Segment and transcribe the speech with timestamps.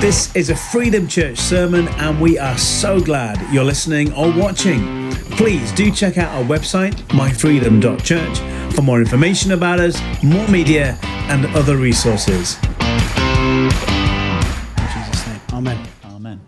[0.00, 5.10] This is a Freedom Church sermon, and we are so glad you're listening or watching.
[5.32, 11.46] Please do check out our website, myfreedom.church, for more information about us, more media, and
[11.46, 12.56] other resources.
[12.62, 13.70] In
[14.94, 15.88] Jesus' name, Amen.
[16.04, 16.40] Amen.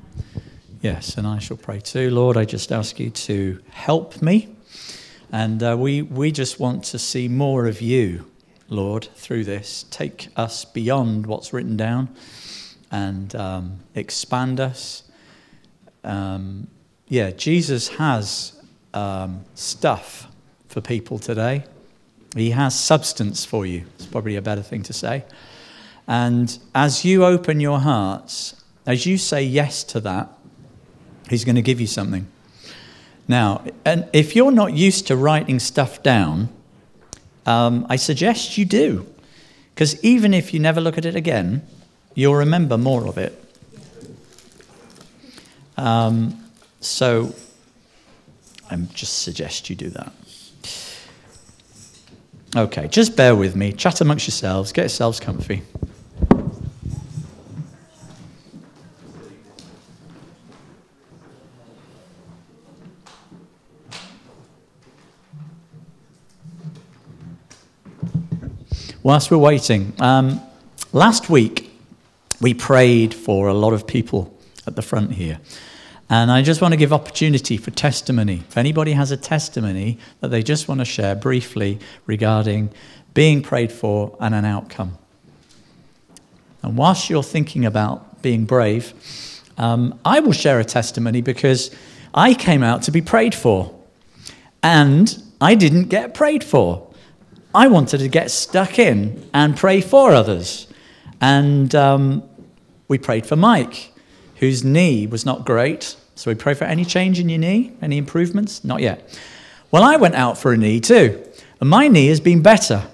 [0.80, 2.08] Yes, and I shall pray too.
[2.10, 4.54] Lord, I just ask you to help me.
[5.32, 8.30] And uh, we, we just want to see more of you,
[8.68, 9.86] Lord, through this.
[9.90, 12.14] Take us beyond what's written down
[12.90, 15.04] and um, expand us.
[16.04, 16.68] Um,
[17.08, 18.60] yeah, Jesus has
[18.94, 20.28] um, stuff
[20.68, 21.64] for people today.
[22.34, 23.84] He has substance for you.
[23.96, 25.24] It's probably a better thing to say.
[26.06, 30.28] And as you open your hearts, as you say yes to that,
[31.28, 32.26] He's going to give you something.
[33.28, 36.48] Now, and if you're not used to writing stuff down,
[37.46, 39.06] um, I suggest you do.
[39.72, 41.62] Because even if you never look at it again,
[42.14, 43.36] you'll remember more of it.
[45.76, 46.44] Um,
[46.80, 47.34] so
[48.70, 50.12] I just suggest you do that.
[52.56, 53.72] Okay, just bear with me.
[53.72, 54.72] Chat amongst yourselves.
[54.72, 55.62] Get yourselves comfy.
[69.02, 70.40] Whilst we're waiting, um,
[70.92, 71.59] last week
[72.40, 75.40] we prayed for a lot of people at the front here.
[76.08, 78.42] And I just want to give opportunity for testimony.
[78.48, 82.72] If anybody has a testimony that they just want to share briefly regarding
[83.14, 84.98] being prayed for and an outcome.
[86.62, 88.92] And whilst you're thinking about being brave,
[89.56, 91.70] um, I will share a testimony because
[92.12, 93.74] I came out to be prayed for.
[94.62, 96.92] And I didn't get prayed for.
[97.54, 100.66] I wanted to get stuck in and pray for others.
[101.20, 102.28] And um,
[102.90, 103.92] we prayed for Mike,
[104.40, 105.96] whose knee was not great.
[106.16, 108.64] So we pray for any change in your knee, any improvements?
[108.64, 109.16] Not yet.
[109.70, 111.24] Well, I went out for a knee too,
[111.60, 112.88] and my knee has been better.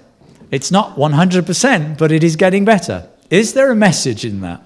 [0.51, 3.09] It's not 100%, but it is getting better.
[3.31, 4.61] Is there a message in that?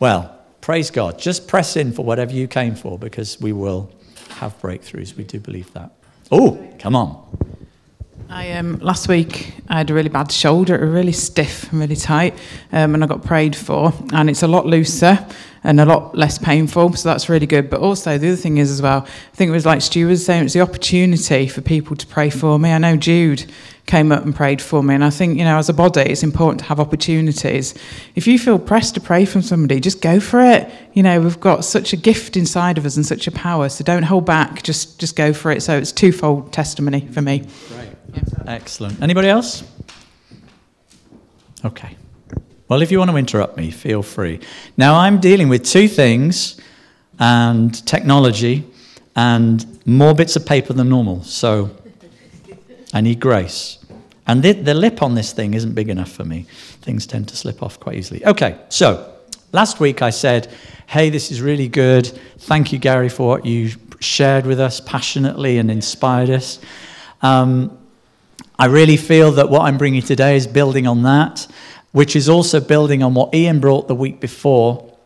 [0.00, 1.16] Well, praise God.
[1.16, 3.92] Just press in for whatever you came for because we will
[4.30, 5.16] have breakthroughs.
[5.16, 5.92] We do believe that.
[6.32, 7.55] Oh, come on.
[8.28, 12.34] I um, last week I had a really bad shoulder, really stiff and really tight,
[12.72, 15.24] um, and I got prayed for, and it's a lot looser
[15.62, 17.70] and a lot less painful, so that's really good.
[17.70, 20.24] But also the other thing is as well, I think it was like Stu was
[20.24, 22.72] saying, it's the opportunity for people to pray for me.
[22.72, 23.50] I know Jude
[23.86, 26.22] came up and prayed for me, and I think you know as a body, it's
[26.22, 27.74] important to have opportunities.
[28.16, 30.68] If you feel pressed to pray from somebody, just go for it.
[30.94, 33.84] You know we've got such a gift inside of us and such a power, so
[33.84, 34.62] don't hold back.
[34.62, 35.62] Just just go for it.
[35.62, 37.44] So it's twofold testimony for me.
[37.76, 37.95] Right.
[38.46, 39.02] Excellent.
[39.02, 39.64] Anybody else?
[41.64, 41.96] Okay.
[42.68, 44.40] Well, if you want to interrupt me, feel free.
[44.76, 46.60] Now, I'm dealing with two things
[47.18, 48.64] and technology
[49.14, 51.22] and more bits of paper than normal.
[51.22, 51.70] So
[52.92, 53.78] I need grace.
[54.26, 56.46] And the, the lip on this thing isn't big enough for me.
[56.82, 58.24] Things tend to slip off quite easily.
[58.26, 59.14] Okay, so
[59.52, 60.52] last week I said,
[60.86, 62.06] hey, this is really good.
[62.38, 66.58] Thank you, Gary, for what you shared with us passionately and inspired us.
[67.22, 67.75] Um,
[68.58, 71.46] I really feel that what I'm bringing today is building on that,
[71.92, 74.96] which is also building on what Ian brought the week before.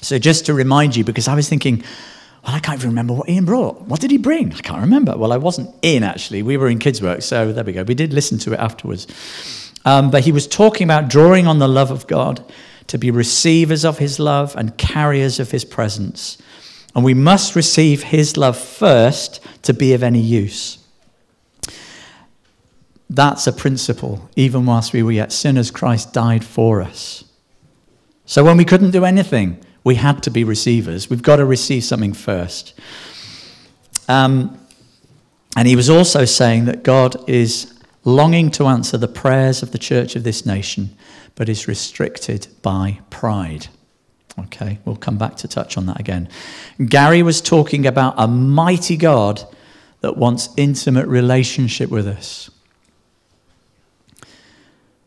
[0.00, 1.82] So, just to remind you, because I was thinking,
[2.44, 3.80] well, I can't even remember what Ian brought.
[3.82, 4.52] What did he bring?
[4.52, 5.16] I can't remember.
[5.16, 6.42] Well, I wasn't in actually.
[6.42, 7.84] We were in kids' work, so there we go.
[7.84, 9.06] We did listen to it afterwards.
[9.86, 12.44] Um, but he was talking about drawing on the love of God
[12.86, 16.38] to be receivers of his love and carriers of his presence.
[16.94, 20.78] And we must receive his love first to be of any use.
[23.10, 24.28] That's a principle.
[24.36, 27.24] Even whilst we were yet sinners, Christ died for us.
[28.26, 31.10] So when we couldn't do anything, we had to be receivers.
[31.10, 32.78] We've got to receive something first.
[34.08, 34.58] Um,
[35.56, 37.72] and he was also saying that God is
[38.04, 40.96] longing to answer the prayers of the church of this nation,
[41.34, 43.68] but is restricted by pride.
[44.38, 46.28] Okay, we'll come back to touch on that again.
[46.86, 49.42] Gary was talking about a mighty God
[50.00, 52.50] that wants intimate relationship with us.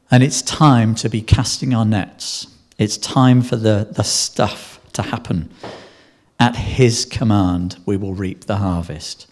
[0.09, 2.48] And it's time to be casting our nets.
[2.77, 5.50] It's time for the, the stuff to happen.
[6.39, 9.27] At His command, we will reap the harvest.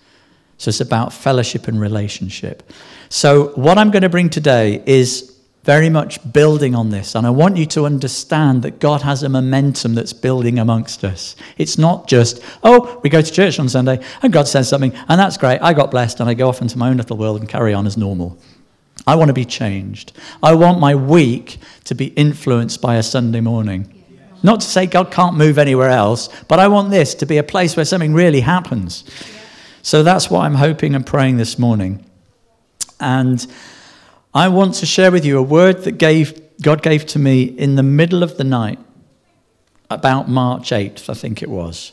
[0.57, 2.71] So it's about fellowship and relationship.
[3.09, 5.35] So, what I'm going to bring today is
[5.65, 7.15] very much building on this.
[7.15, 11.35] And I want you to understand that God has a momentum that's building amongst us.
[11.57, 15.19] It's not just, oh, we go to church on Sunday and God says something, and
[15.19, 15.59] that's great.
[15.61, 17.87] I got blessed and I go off into my own little world and carry on
[17.87, 18.37] as normal.
[19.07, 20.13] I want to be changed.
[20.41, 23.91] I want my week to be influenced by a Sunday morning.
[24.43, 27.43] Not to say God can't move anywhere else, but I want this to be a
[27.43, 29.03] place where something really happens.
[29.81, 32.05] So that's what I'm hoping and praying this morning.
[32.99, 33.45] And
[34.33, 37.75] I want to share with you a word that gave, God gave to me in
[37.75, 38.79] the middle of the night,
[39.89, 41.91] about March 8th, I think it was.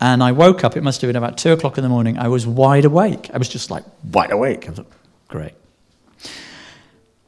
[0.00, 2.18] And I woke up, it must have been about two o'clock in the morning.
[2.18, 3.30] I was wide awake.
[3.32, 4.68] I was just like wide awake.
[4.68, 4.86] I thought,
[5.28, 5.52] great.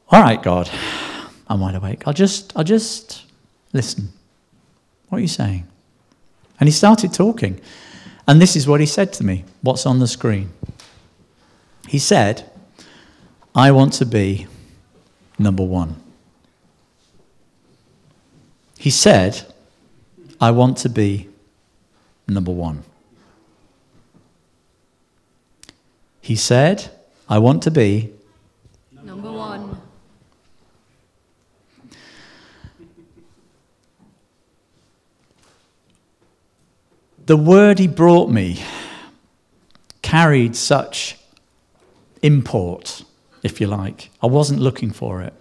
[0.09, 0.69] All right, God,
[1.47, 2.07] I'm wide awake.
[2.07, 3.25] I'll just, I'll just
[3.73, 4.09] listen.
[5.09, 5.67] What are you saying?
[6.59, 7.59] And he started talking.
[8.27, 10.51] And this is what he said to me what's on the screen.
[11.87, 12.49] He said,
[13.53, 14.47] I want to be
[15.39, 15.95] number one.
[18.77, 19.45] He said,
[20.39, 21.29] I want to be
[22.27, 22.83] number one.
[26.21, 26.91] He said,
[27.29, 28.11] I want to be
[29.03, 29.74] Number one.
[37.25, 38.63] The word he brought me
[40.01, 41.17] carried such
[42.21, 43.03] import,
[43.43, 44.09] if you like.
[44.21, 45.33] I wasn't looking for it,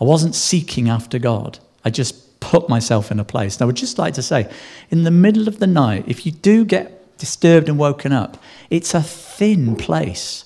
[0.00, 1.58] I wasn't seeking after God.
[1.84, 3.56] I just put myself in a place.
[3.56, 4.50] And I would just like to say,
[4.90, 8.94] in the middle of the night, if you do get disturbed and woken up, it's
[8.94, 10.44] a thin place.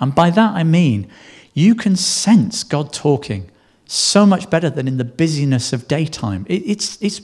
[0.00, 1.08] And by that I mean,
[1.54, 3.50] you can sense God talking
[3.86, 6.44] so much better than in the busyness of daytime.
[6.48, 7.20] It, it's, it's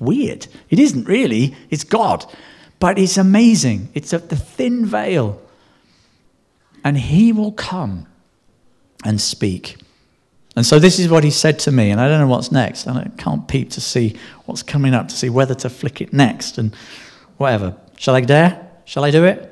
[0.00, 0.46] weird.
[0.70, 2.24] It isn't really, it's God.
[2.78, 3.90] But it's amazing.
[3.94, 5.40] It's a, the thin veil.
[6.82, 8.06] And He will come
[9.04, 9.76] and speak.
[10.56, 12.86] And so this is what He said to me, and I don't know what's next.
[12.86, 14.16] And I can't peep to see
[14.46, 16.74] what's coming up, to see whether to flick it next and
[17.36, 17.76] whatever.
[17.98, 18.68] Shall I dare?
[18.84, 19.48] Shall I do it?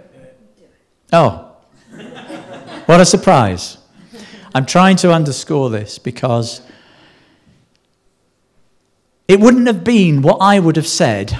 [1.12, 1.56] Oh.
[2.86, 3.78] what a surprise.
[4.54, 6.62] I'm trying to underscore this because
[9.30, 11.38] it wouldn't have been what I would have said.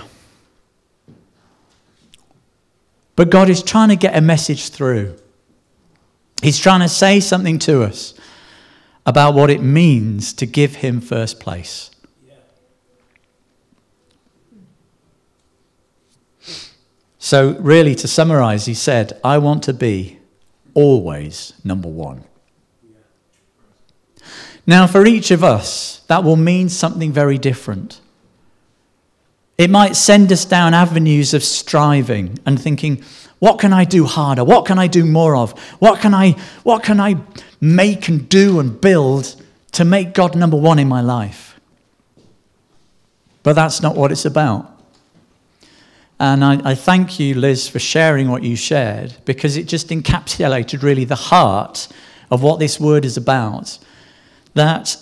[3.17, 5.17] But God is trying to get a message through.
[6.41, 8.15] He's trying to say something to us
[9.05, 11.91] about what it means to give Him first place.
[17.19, 20.21] So, really, to summarize, he said, I want to be
[20.75, 22.23] always number one.
[24.71, 28.01] Now, for each of us, that will mean something very different.
[29.59, 33.03] It might send us down avenues of striving and thinking,
[33.41, 34.45] what can I do harder?
[34.45, 35.59] What can I do more of?
[35.81, 37.17] What can I, what can I
[37.61, 41.59] make and do and build to make God number one in my life?
[43.43, 44.71] But that's not what it's about.
[46.21, 50.85] And I, I, thank you, Liz, for sharing what you shared because it just encapsulated
[50.85, 51.89] really the heart
[52.31, 53.77] of what this word is about.
[54.55, 54.97] That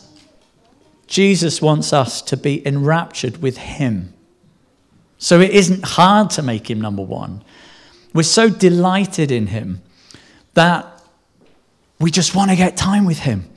[1.07, 4.13] Jesus wants us to be enraptured with Him.
[5.19, 7.43] So it isn't hard to make Him number one.
[8.15, 9.83] We're so delighted in Him
[10.55, 10.87] that
[11.99, 13.49] we just want to get time with Him.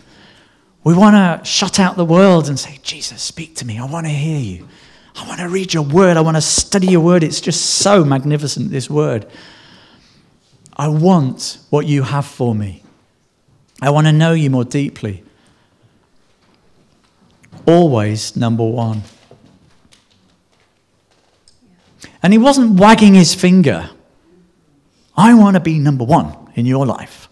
[0.84, 3.78] We want to shut out the world and say, Jesus, speak to me.
[3.78, 4.68] I want to hear you.
[5.16, 6.18] I want to read your word.
[6.18, 7.24] I want to study your word.
[7.24, 9.28] It's just so magnificent, this word.
[10.76, 12.82] I want what you have for me.
[13.82, 15.24] I want to know you more deeply.
[17.66, 19.04] Always number one.
[22.24, 23.90] And he wasn't wagging his finger.
[25.16, 27.30] I want to be number one in your life.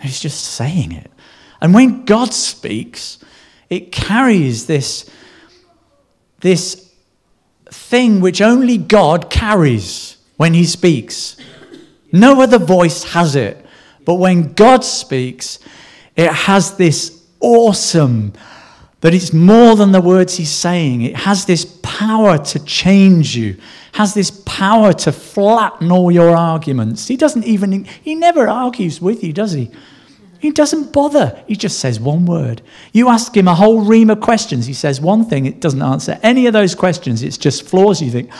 [0.00, 1.10] He's just saying it.
[1.60, 3.18] And when God speaks,
[3.68, 5.08] it carries this,
[6.40, 6.92] this
[7.66, 11.36] thing which only God carries when he speaks.
[12.12, 13.64] No other voice has it.
[14.04, 15.58] But when God speaks,
[16.16, 18.32] it has this awesome,
[19.00, 21.02] that it's more than the words he's saying.
[21.02, 23.56] It has this power to change you,
[23.92, 27.08] has this power to flatten all your arguments.
[27.08, 29.70] He doesn't even, he never argues with you, does he?
[30.38, 31.42] He doesn't bother.
[31.46, 32.62] He just says one word.
[32.92, 34.66] You ask him a whole ream of questions.
[34.66, 37.22] He says one thing, it doesn't answer any of those questions.
[37.22, 38.00] It's just flaws.
[38.00, 38.30] You think,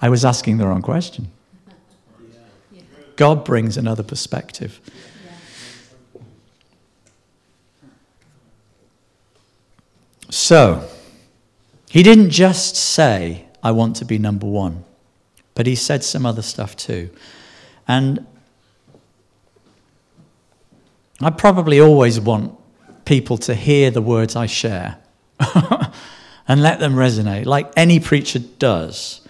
[0.00, 1.28] I was asking the wrong question.
[3.16, 4.80] God brings another perspective.
[10.30, 10.88] So,
[11.88, 14.84] he didn't just say, I want to be number one,
[15.54, 17.10] but he said some other stuff too.
[17.88, 18.24] And
[21.20, 22.56] I probably always want
[23.04, 24.98] people to hear the words I share
[26.48, 29.20] and let them resonate, like any preacher does.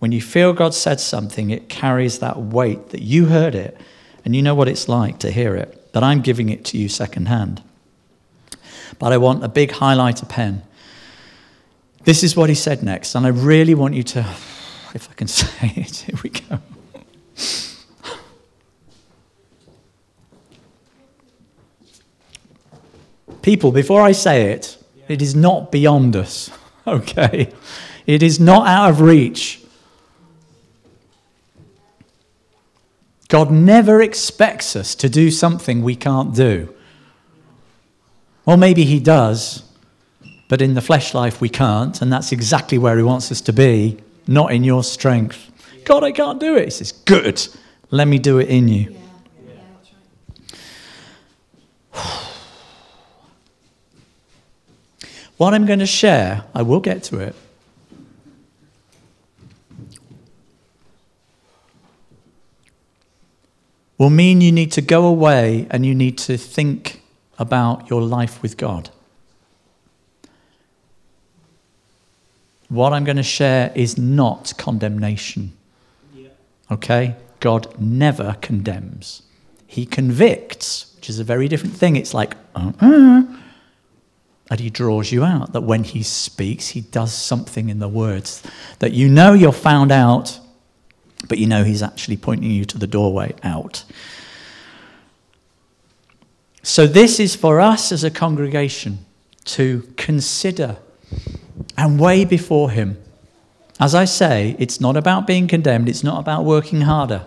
[0.00, 3.76] When you feel God said something, it carries that weight that you heard it
[4.24, 6.88] and you know what it's like to hear it, but I'm giving it to you
[6.88, 7.62] secondhand.
[8.98, 10.62] But I want a big highlighter pen
[12.04, 14.20] This is what he said next, and I really want you to,
[14.94, 16.60] if I can say it, here we go.
[23.42, 24.76] People, before I say it,
[25.08, 26.50] it is not beyond us,
[26.86, 27.52] okay?
[28.06, 29.60] It is not out of reach.
[33.28, 36.74] God never expects us to do something we can't do.
[38.50, 39.62] Well, maybe He does,
[40.48, 43.52] but in the flesh life we can't, and that's exactly where He wants us to
[43.52, 45.52] be, not in your strength.
[45.84, 46.64] God, I can't do it.
[46.64, 47.46] He says, Good,
[47.92, 48.96] let me do it in you.
[55.36, 57.36] What I'm going to share, I will get to it.
[63.96, 66.99] Will mean you need to go away and you need to think
[67.40, 68.90] about your life with God.
[72.68, 75.52] What I'm going to share is not condemnation.
[76.70, 77.16] Okay?
[77.40, 79.22] God never condemns,
[79.66, 81.96] He convicts, which is a very different thing.
[81.96, 83.22] It's like, uh-uh.
[84.50, 85.52] And he draws you out.
[85.52, 88.42] That when he speaks, he does something in the words
[88.80, 90.40] that you know you're found out,
[91.28, 93.84] but you know he's actually pointing you to the doorway out.
[96.62, 98.98] So, this is for us as a congregation
[99.46, 100.76] to consider
[101.76, 103.02] and weigh before him.
[103.78, 107.24] As I say, it's not about being condemned, it's not about working harder.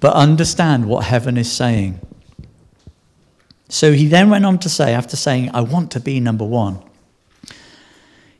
[0.00, 2.00] But understand what heaven is saying.
[3.68, 6.82] So he then went on to say, after saying, I want to be number one,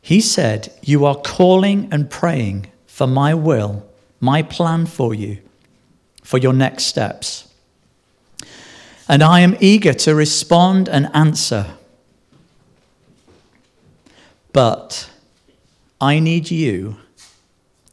[0.00, 3.86] he said, You are calling and praying for my will,
[4.18, 5.38] my plan for you,
[6.22, 7.51] for your next steps.
[9.08, 11.74] And I am eager to respond and answer.
[14.52, 15.10] But
[16.00, 16.96] I need you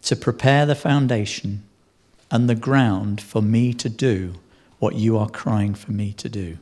[0.04, 1.63] to prepare the foundation
[2.32, 4.36] and the ground for me to do
[4.80, 6.58] what you are crying for me to do.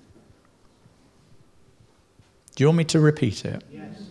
[2.55, 3.63] Do you want me to repeat it?
[3.71, 4.01] Yes.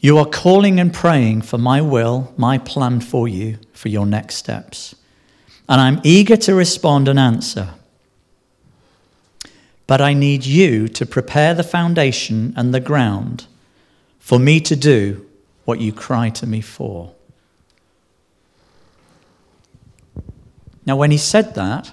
[0.00, 4.34] You are calling and praying for my will, my plan for you, for your next
[4.36, 4.94] steps.
[5.68, 7.70] And I'm eager to respond and answer.
[9.86, 13.46] But I need you to prepare the foundation and the ground
[14.18, 15.26] for me to do
[15.64, 17.12] what you cry to me for.
[20.84, 21.92] Now, when he said that,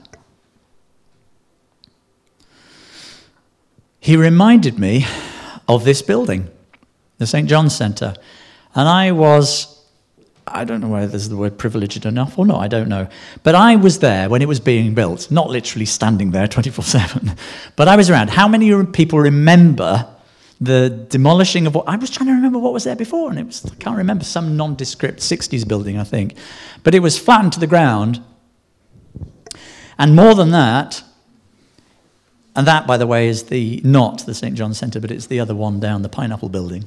[3.99, 5.05] he reminded me
[5.67, 6.49] of this building,
[7.17, 7.49] the St.
[7.49, 8.13] John's Centre.
[8.75, 9.72] And I was,
[10.45, 13.07] I don't know whether there's the word privileged enough or not, I don't know.
[13.43, 17.35] But I was there when it was being built, not literally standing there 24 7,
[17.75, 18.29] but I was around.
[18.29, 20.07] How many people remember
[20.59, 23.45] the demolishing of what I was trying to remember what was there before, and it
[23.45, 26.35] was I can't remember some nondescript 60s building, I think.
[26.83, 28.23] But it was flattened to the ground.
[29.97, 31.03] And more than that,
[32.55, 34.55] and that, by the way, is the not the St.
[34.55, 36.85] John Centre, but it's the other one down, the Pineapple Building,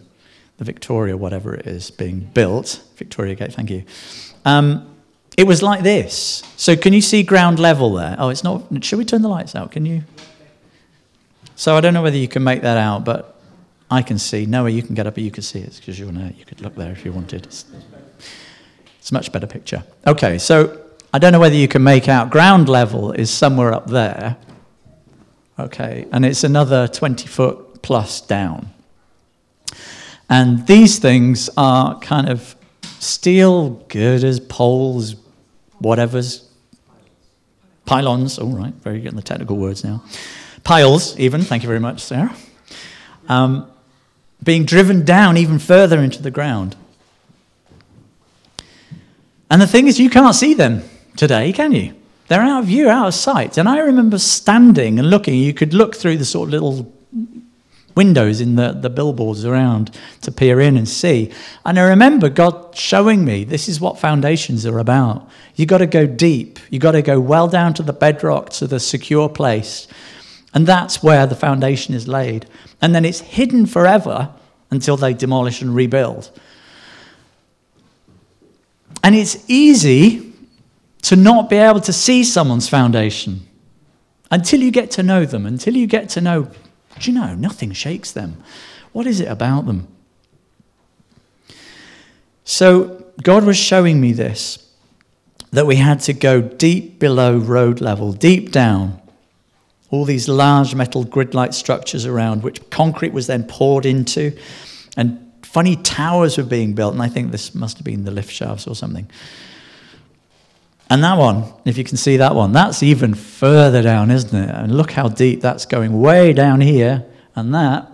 [0.59, 2.83] the Victoria, whatever it is, being built.
[2.97, 3.85] Victoria Gate, thank you.
[4.45, 4.97] Um,
[5.37, 6.43] it was like this.
[6.57, 8.17] So can you see ground level there?
[8.19, 8.63] Oh, it's not.
[8.83, 9.71] Should we turn the lights out?
[9.71, 10.03] Can you?
[11.57, 13.39] So I don't know whether you can make that out, but
[13.91, 14.47] I can see.
[14.47, 16.33] Noah, you can get up, but you can see it because you're there.
[16.37, 17.47] You could look there if you wanted.
[17.47, 17.67] It's,
[18.99, 19.85] it's a much better picture.
[20.07, 20.81] Okay, so
[21.13, 24.37] I don't know whether you can make out ground level is somewhere up there.
[25.59, 28.71] Okay, and it's another 20 foot plus down.
[30.29, 32.57] And these things are kind of
[32.99, 35.17] steel girders, poles,
[35.79, 36.49] whatever's,
[37.85, 38.39] pylons.
[38.39, 40.03] All right, very good in the technical words now.
[40.65, 41.43] Piles, even.
[41.43, 42.35] Thank you very much, Sarah.
[43.29, 43.71] Um,
[44.43, 46.77] being driven down even further into the ground.
[49.49, 50.83] And the thing is, you can't see them
[51.17, 51.95] today, can you?
[52.29, 53.57] They're out of view, out of sight.
[53.59, 55.35] And I remember standing and looking.
[55.35, 56.93] You could look through the sort of little
[57.97, 61.33] windows in the, the billboards around to peer in and see.
[61.65, 65.29] And I remember God showing me this is what foundations are about.
[65.57, 68.67] You've got to go deep, you've got to go well down to the bedrock, to
[68.67, 69.89] the secure place.
[70.55, 72.47] And that's where the foundation is laid.
[72.81, 74.33] And then it's hidden forever
[74.71, 76.31] until they demolish and rebuild.
[79.03, 80.33] And it's easy
[81.03, 83.47] to not be able to see someone's foundation
[84.31, 86.51] until you get to know them, until you get to know,
[86.99, 88.43] do you know, nothing shakes them.
[88.93, 89.89] What is it about them?
[92.45, 94.63] So God was showing me this
[95.51, 99.01] that we had to go deep below road level, deep down,
[99.91, 104.37] All these large metal grid like structures around, which concrete was then poured into,
[104.97, 106.93] and funny towers were being built.
[106.93, 109.09] And I think this must have been the lift shafts or something.
[110.89, 114.55] And that one, if you can see that one, that's even further down, isn't it?
[114.55, 117.91] And look how deep that's going, way down here, and that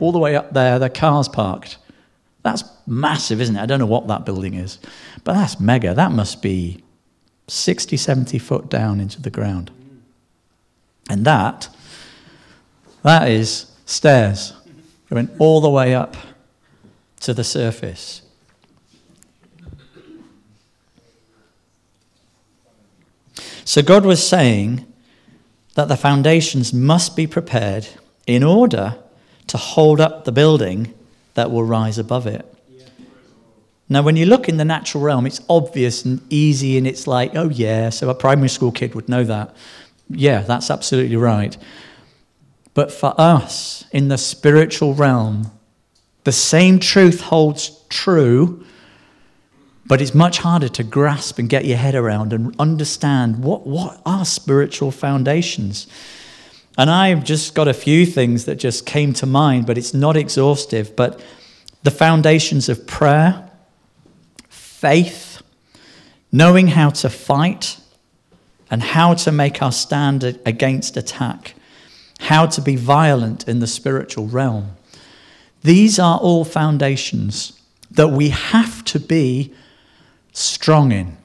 [0.00, 1.78] all the way up there, the car's parked.
[2.42, 3.60] That's massive, isn't it?
[3.60, 4.78] I don't know what that building is,
[5.24, 5.94] but that's mega.
[5.94, 6.82] That must be
[7.48, 9.70] 60, 70 foot down into the ground.
[11.08, 11.68] And that,
[13.02, 14.52] that is stairs
[15.08, 16.16] going all the way up
[17.20, 18.22] to the surface.
[23.66, 24.86] So God was saying
[25.74, 27.88] that the foundations must be prepared
[28.24, 28.96] in order
[29.48, 30.94] to hold up the building
[31.34, 32.46] that will rise above it.
[33.88, 37.34] Now, when you look in the natural realm, it's obvious and easy, and it's like,
[37.34, 39.54] oh, yeah, so a primary school kid would know that.
[40.08, 41.56] Yeah, that's absolutely right.
[42.72, 45.50] But for us, in the spiritual realm,
[46.22, 48.64] the same truth holds true,
[49.88, 54.00] but it's much harder to grasp and get your head around and understand what, what
[54.04, 55.86] are spiritual foundations.
[56.76, 60.16] And I've just got a few things that just came to mind, but it's not
[60.16, 60.94] exhaustive.
[60.96, 61.22] But
[61.84, 63.50] the foundations of prayer,
[64.48, 65.40] faith,
[66.32, 67.78] knowing how to fight
[68.70, 71.54] and how to make our stand against attack,
[72.18, 74.76] how to be violent in the spiritual realm.
[75.62, 79.54] These are all foundations that we have to be
[80.36, 81.16] strong in.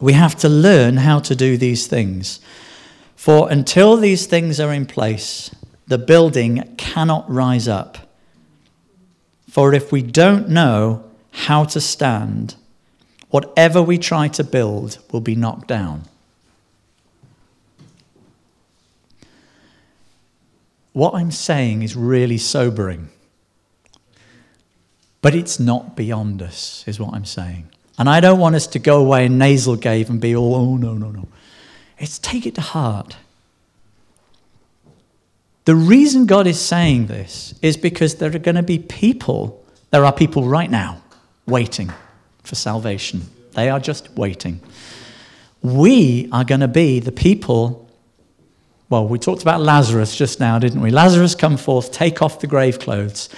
[0.00, 2.40] We have to learn how to do these things.
[3.14, 5.54] For until these things are in place,
[5.86, 7.98] the building cannot rise up.
[9.48, 12.56] For if we don't know how to stand,
[13.28, 16.04] whatever we try to build will be knocked down.
[20.92, 23.10] What I'm saying is really sobering.
[25.22, 27.68] But it's not beyond us, is what I'm saying.
[27.98, 30.76] And I don't want us to go away in nasal gave and be all, oh,
[30.76, 31.28] no, no, no.
[31.98, 33.16] It's take it to heart.
[35.66, 40.04] The reason God is saying this is because there are going to be people, there
[40.06, 41.02] are people right now
[41.46, 41.92] waiting
[42.42, 43.22] for salvation.
[43.52, 44.60] They are just waiting.
[45.62, 47.88] We are going to be the people.
[48.88, 50.90] Well, we talked about Lazarus just now, didn't we?
[50.90, 53.28] Lazarus, come forth, take off the grave clothes.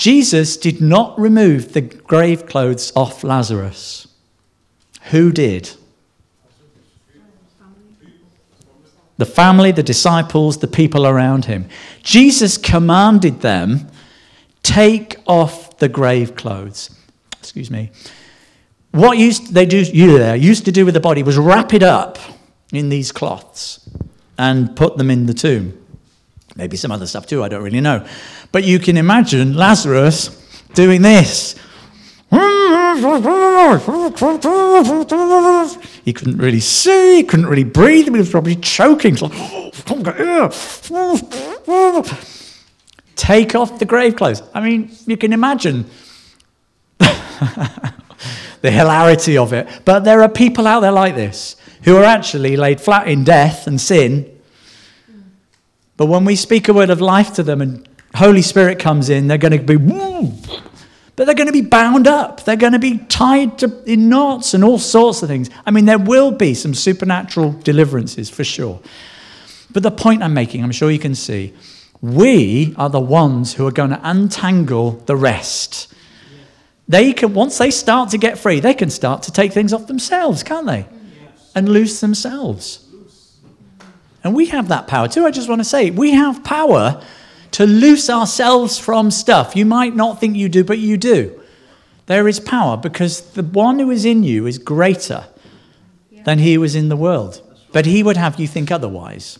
[0.00, 4.08] Jesus did not remove the grave clothes off Lazarus.
[5.10, 5.70] Who did?
[9.18, 11.68] The family, the disciples, the people around him.
[12.02, 13.90] Jesus commanded them,
[14.62, 16.90] take off the grave clothes
[17.40, 17.90] excuse me,
[18.92, 22.18] what used they do used to do with the body was wrap it up
[22.72, 23.88] in these cloths
[24.38, 25.79] and put them in the tomb.
[26.56, 28.06] Maybe some other stuff too, I don't really know.
[28.52, 30.28] But you can imagine Lazarus
[30.74, 31.54] doing this.
[36.04, 39.16] He couldn't really see, he couldn't really breathe, he was probably choking.
[43.16, 44.42] Take off the grave clothes.
[44.54, 45.84] I mean, you can imagine
[46.98, 49.68] the hilarity of it.
[49.84, 53.66] But there are people out there like this who are actually laid flat in death
[53.66, 54.29] and sin.
[56.00, 59.26] But when we speak a word of life to them and Holy Spirit comes in,
[59.26, 59.76] they're going to be,
[61.14, 62.42] but they're going to be bound up.
[62.42, 65.50] They're going to be tied to, in knots and all sorts of things.
[65.66, 68.80] I mean, there will be some supernatural deliverances for sure.
[69.72, 71.52] But the point I'm making, I'm sure you can see,
[72.00, 75.92] we are the ones who are going to untangle the rest
[76.88, 79.86] they can, once they start to get free, they can start to take things off
[79.86, 80.86] themselves, can't they?
[81.54, 82.89] And loose themselves.
[84.22, 85.24] And we have that power too.
[85.24, 87.02] I just want to say, we have power
[87.52, 89.56] to loose ourselves from stuff.
[89.56, 91.40] You might not think you do, but you do.
[92.06, 95.26] There is power because the one who is in you is greater
[96.24, 97.40] than he who is in the world.
[97.72, 99.38] But he would have you think otherwise.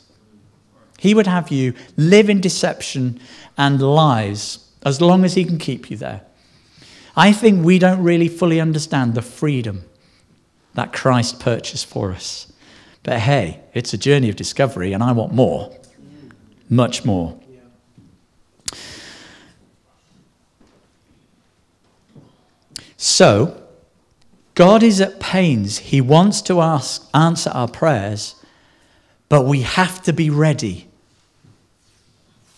[0.99, 3.21] He would have you live in deception
[3.57, 6.23] and lies as long as he can keep you there.
[7.16, 9.85] I think we don't really fully understand the freedom
[10.75, 12.50] that Christ purchased for us.
[13.03, 15.75] But hey, it's a journey of discovery, and I want more.
[16.69, 17.39] Much more.
[22.97, 23.63] So,
[24.55, 25.79] God is at pains.
[25.79, 28.35] He wants to ask, answer our prayers,
[29.29, 30.89] but we have to be ready.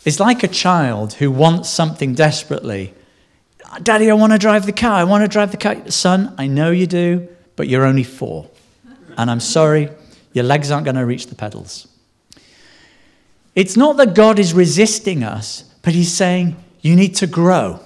[0.04, 2.92] It's like a child who wants something desperately
[3.82, 4.92] Daddy, I want to drive the car.
[4.92, 5.90] I want to drive the car.
[5.90, 8.50] Son, I know you do, but you're only four.
[9.16, 9.88] And I'm sorry,
[10.32, 11.88] your legs aren't going to reach the pedals.
[13.54, 17.80] It's not that God is resisting us, but He's saying, you need to grow.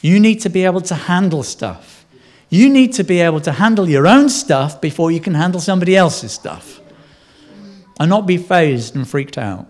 [0.00, 2.04] You need to be able to handle stuff.
[2.50, 5.96] You need to be able to handle your own stuff before you can handle somebody
[5.96, 6.80] else's stuff
[8.00, 9.66] and not be phased and freaked out.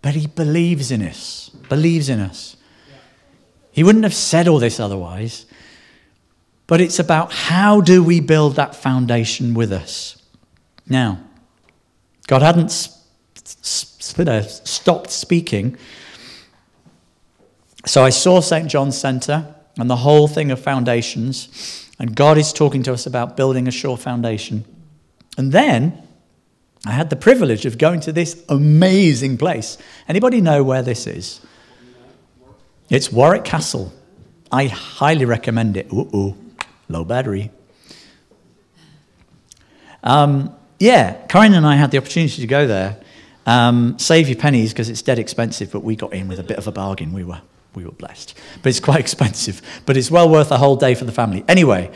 [0.00, 2.56] But He believes in us, believes in us.
[3.72, 5.44] He wouldn't have said all this otherwise.
[6.68, 10.22] But it's about how do we build that foundation with us.
[10.86, 11.18] Now,
[12.28, 12.70] God hadn't
[13.42, 15.78] stopped speaking.
[17.86, 18.68] So I saw St.
[18.68, 23.34] John's Centre and the whole thing of foundations, and God is talking to us about
[23.34, 24.66] building a sure foundation.
[25.38, 26.06] And then
[26.84, 29.78] I had the privilege of going to this amazing place.
[30.06, 31.40] Anybody know where this is?
[32.90, 33.90] It's Warwick Castle.
[34.52, 35.90] I highly recommend it.
[35.90, 36.36] Ooh
[36.88, 37.50] low battery.
[40.02, 43.00] Um, yeah, Corinne and I had the opportunity to go there.
[43.46, 46.58] Um, save your pennies because it's dead expensive, but we got in with a bit
[46.58, 47.12] of a bargain.
[47.12, 47.40] We were,
[47.74, 48.34] we were blessed.
[48.62, 51.44] But it's quite expensive, but it's well worth a whole day for the family.
[51.48, 51.90] Anyway,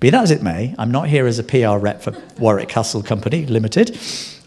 [0.00, 3.02] be that as it may, I'm not here as a PR rep for Warwick Castle
[3.02, 3.98] Company Limited.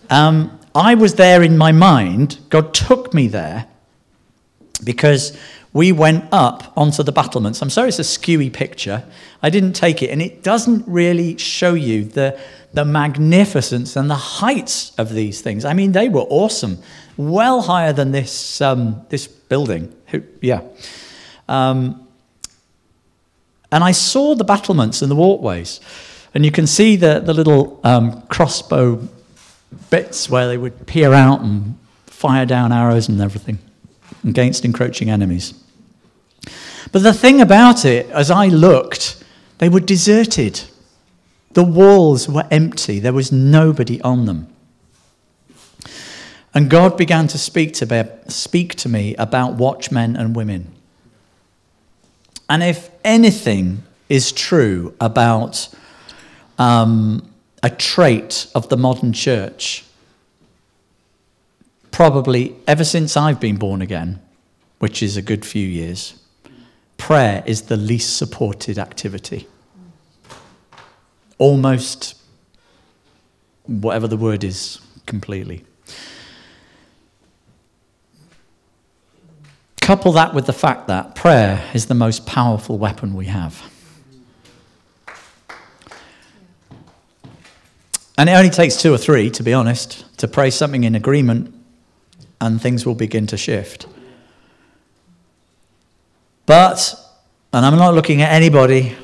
[0.09, 2.39] Um, I was there in my mind.
[2.49, 3.67] God took me there
[4.83, 5.37] because
[5.71, 7.61] we went up onto the battlements.
[7.61, 9.03] I'm sorry it's a skewy picture.
[9.43, 12.39] I didn't take it, and it doesn't really show you the,
[12.73, 15.65] the magnificence and the heights of these things.
[15.65, 16.79] I mean, they were awesome,
[17.17, 19.93] well higher than this, um, this building.
[20.41, 20.61] Yeah.
[21.47, 22.07] Um,
[23.71, 25.79] and I saw the battlements and the walkways,
[26.33, 29.07] and you can see the, the little um, crossbow
[29.91, 33.59] bits where they would peer out and fire down arrows and everything
[34.23, 35.53] against encroaching enemies.
[36.91, 39.23] But the thing about it, as I looked,
[39.59, 40.61] they were deserted.
[41.53, 44.47] The walls were empty, there was nobody on them.
[46.53, 50.73] And God began to speak to me, speak to me about watchmen and women.
[52.49, 55.69] And if anything is true about
[56.57, 59.85] um, a trait of the modern church,
[61.91, 64.21] probably ever since I've been born again,
[64.79, 66.19] which is a good few years,
[66.97, 69.47] prayer is the least supported activity.
[71.37, 72.15] Almost,
[73.65, 75.65] whatever the word is, completely.
[79.81, 83.63] Couple that with the fact that prayer is the most powerful weapon we have.
[88.19, 91.55] And it only takes two or three, to be honest, to pray something in agreement,
[92.41, 93.87] and things will begin to shift.
[96.45, 96.95] But,
[97.53, 98.95] and I'm not looking at anybody,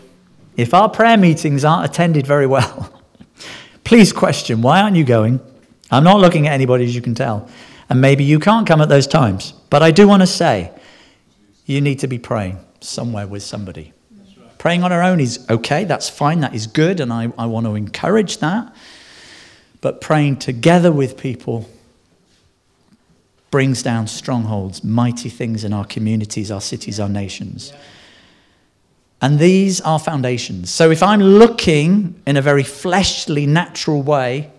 [0.57, 3.01] if our prayer meetings aren't attended very well,
[3.83, 5.39] please question why aren't you going?
[5.91, 7.47] I'm not looking at anybody, as you can tell.
[7.89, 9.53] And maybe you can't come at those times.
[9.69, 10.71] But I do want to say,
[11.65, 13.93] you need to be praying somewhere with somebody.
[14.57, 17.67] Praying on our own is okay, that's fine, that is good, and I, I want
[17.67, 18.73] to encourage that.
[19.81, 21.69] But praying together with people
[23.55, 27.71] brings down strongholds, mighty things in our communities, our cities, our nations.
[29.21, 30.69] And these are foundations.
[30.69, 34.51] So if I'm looking in a very fleshly, natural way,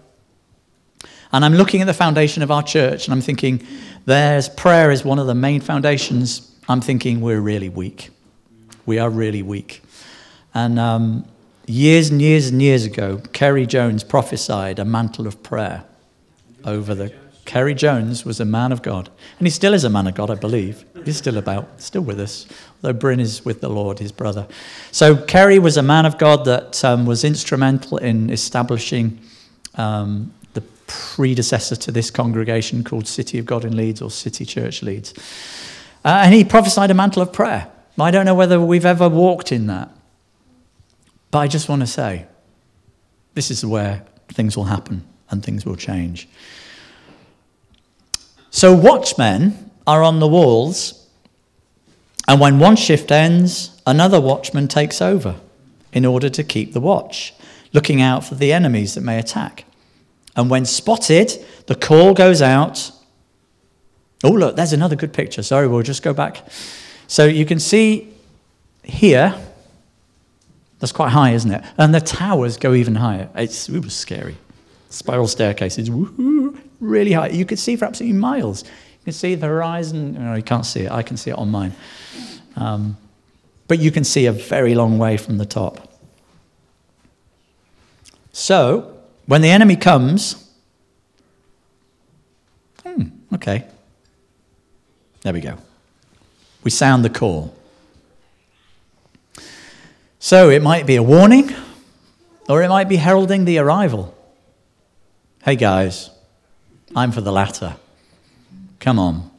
[1.30, 3.66] and I'm looking at the foundation of our church, and I'm thinking,
[4.06, 8.08] there's prayer is one of the main foundations, I'm thinking we're really weak.
[8.86, 9.82] We are really weak.
[10.54, 11.26] And um,
[11.66, 15.84] years and years and years ago, Keri Jones prophesied a mantle of prayer
[16.64, 17.12] over the
[17.46, 19.08] Keri Jones was a man of God.
[19.38, 20.84] And he still is a man of God, I believe.
[21.04, 22.46] He's still about, still with us,
[22.82, 24.46] though Bryn is with the Lord, his brother.
[24.90, 29.18] So Kerry was a man of God that um, was instrumental in establishing
[29.76, 34.82] um, the predecessor to this congregation called City of God in Leeds or City Church
[34.82, 35.14] Leeds.
[36.04, 37.70] Uh, and he prophesied a mantle of prayer.
[37.98, 39.90] I don't know whether we've ever walked in that.
[41.30, 42.26] But I just want to say,
[43.34, 46.28] this is where things will happen and things will change.
[48.56, 51.06] So watchmen are on the walls,
[52.26, 55.38] and when one shift ends, another watchman takes over
[55.92, 57.34] in order to keep the watch,
[57.74, 59.66] looking out for the enemies that may attack.
[60.34, 61.32] And when spotted,
[61.66, 62.92] the call goes out.
[64.24, 65.42] Oh, look, there's another good picture.
[65.42, 66.42] Sorry, we'll just go back.
[67.08, 68.10] So you can see
[68.82, 69.38] here,
[70.78, 71.62] that's quite high, isn't it?
[71.76, 73.28] And the towers go even higher.
[73.34, 74.38] It's, it was scary.
[74.88, 77.28] Spiral staircases, woohoo, really high.
[77.28, 78.64] You could see for absolutely miles.
[78.64, 80.14] You can see the horizon.
[80.14, 80.90] No, you can't see it.
[80.90, 81.72] I can see it on mine.
[82.56, 82.96] Um,
[83.68, 85.92] but you can see a very long way from the top.
[88.32, 90.46] So, when the enemy comes,
[93.36, 93.64] Okay.
[95.22, 95.58] There we go.
[96.64, 97.54] We sound the call.
[100.18, 101.54] So it might be a warning,
[102.48, 104.14] or it might be heralding the arrival.
[105.42, 106.10] Hey guys,
[106.96, 107.76] I'm for the latter.
[108.80, 109.30] Come on.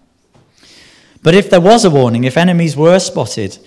[1.24, 3.58] But if there was a warning, if enemies were spotted,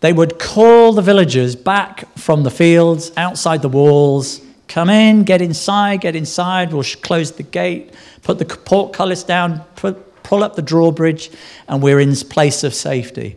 [0.00, 5.42] they would call the villagers back from the fields, outside the walls, come in, get
[5.42, 10.62] inside, get inside, we'll close the gate, put the portcullis down, put, pull up the
[10.62, 11.30] drawbridge,
[11.68, 13.36] and we're in place of safety.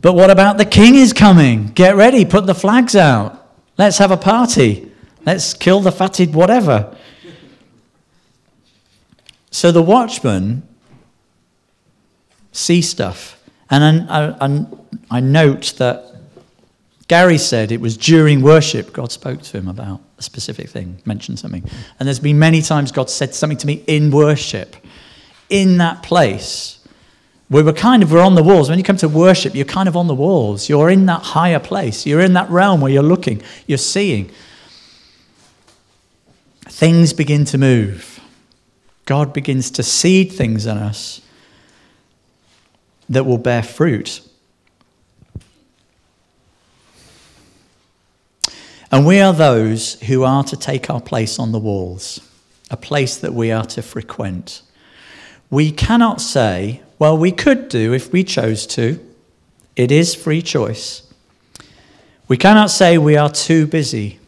[0.00, 1.68] But what about the king is coming?
[1.68, 3.34] Get ready, put the flags out.
[3.76, 4.92] Let's have a party.
[5.26, 6.96] Let's kill the fatted whatever.
[9.50, 10.62] So the watchmen
[12.52, 13.42] see stuff.
[13.70, 14.66] And I, I,
[15.10, 16.04] I note that
[17.06, 21.38] Gary said it was during worship God spoke to him about a specific thing, mentioned
[21.38, 21.64] something.
[21.98, 24.76] And there's been many times God said something to me in worship,
[25.48, 26.78] in that place.
[27.50, 28.68] We were kind of, we're on the walls.
[28.68, 30.68] When you come to worship, you're kind of on the walls.
[30.68, 32.04] You're in that higher place.
[32.04, 34.30] You're in that realm where you're looking, you're seeing.
[36.66, 38.17] Things begin to move.
[39.08, 41.22] God begins to seed things in us
[43.08, 44.20] that will bear fruit.
[48.92, 52.20] And we are those who are to take our place on the walls,
[52.70, 54.60] a place that we are to frequent.
[55.48, 59.00] We cannot say, well, we could do if we chose to.
[59.74, 61.10] It is free choice.
[62.28, 64.18] We cannot say we are too busy.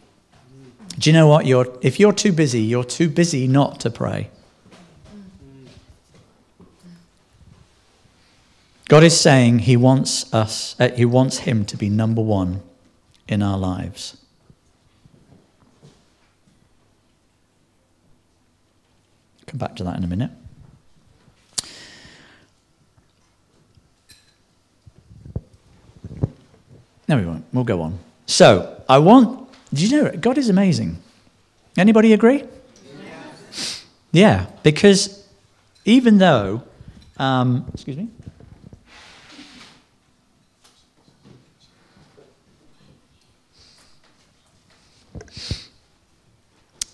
[0.98, 1.44] Do you know what?
[1.44, 4.30] You're, if you're too busy, you're too busy not to pray.
[8.90, 12.60] God is saying he wants us, uh, he wants him to be number one
[13.28, 14.16] in our lives.
[19.46, 20.32] Come back to that in a minute.
[27.06, 27.44] No, we won't.
[27.52, 27.96] We'll go on.
[28.26, 31.00] So, I want, do you know, God is amazing.
[31.76, 32.42] Anybody agree?
[33.52, 33.86] Yes.
[34.10, 35.28] Yeah, because
[35.84, 36.64] even though,
[37.18, 38.08] um, excuse me,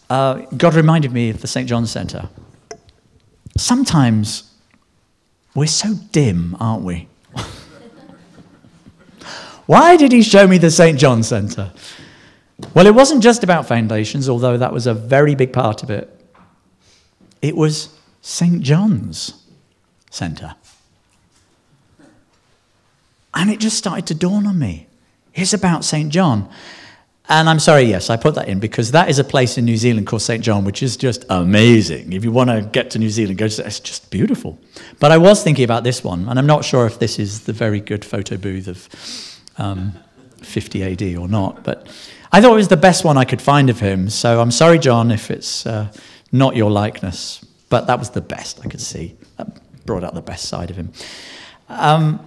[0.09, 1.69] uh, God reminded me of the St.
[1.69, 2.29] John Centre.
[3.57, 4.53] Sometimes
[5.55, 7.09] we're so dim, aren't we?
[9.67, 10.99] Why did he show me the St.
[10.99, 11.73] John Centre?
[12.75, 16.13] Well, it wasn't just about foundations, although that was a very big part of it.
[17.43, 18.63] It was St.
[18.63, 19.45] John's
[20.11, 20.55] Centre.
[23.35, 24.87] And it just started to dawn on me.
[25.35, 26.11] It's about St.
[26.11, 26.49] John.
[27.29, 29.77] And I'm sorry, yes, I put that in because that is a place in New
[29.77, 30.45] Zealand called St.
[30.45, 32.13] John, which is just amazing.
[32.13, 34.59] If you want to get to New Zealand, go to it's just beautiful.
[35.01, 37.53] But I was thinking about this one, and I'm not sure if this is the
[37.53, 38.89] very good photo booth of
[39.59, 39.93] um,
[40.43, 41.89] 50 AD or not, but
[42.31, 44.09] I thought it was the best one I could find of him.
[44.09, 45.93] So I'm sorry, John, if it's uh,
[46.31, 49.17] not your likeness, but that was the best I could see.
[49.37, 49.49] That
[49.85, 50.93] brought out the best side of him.
[51.69, 52.21] Um,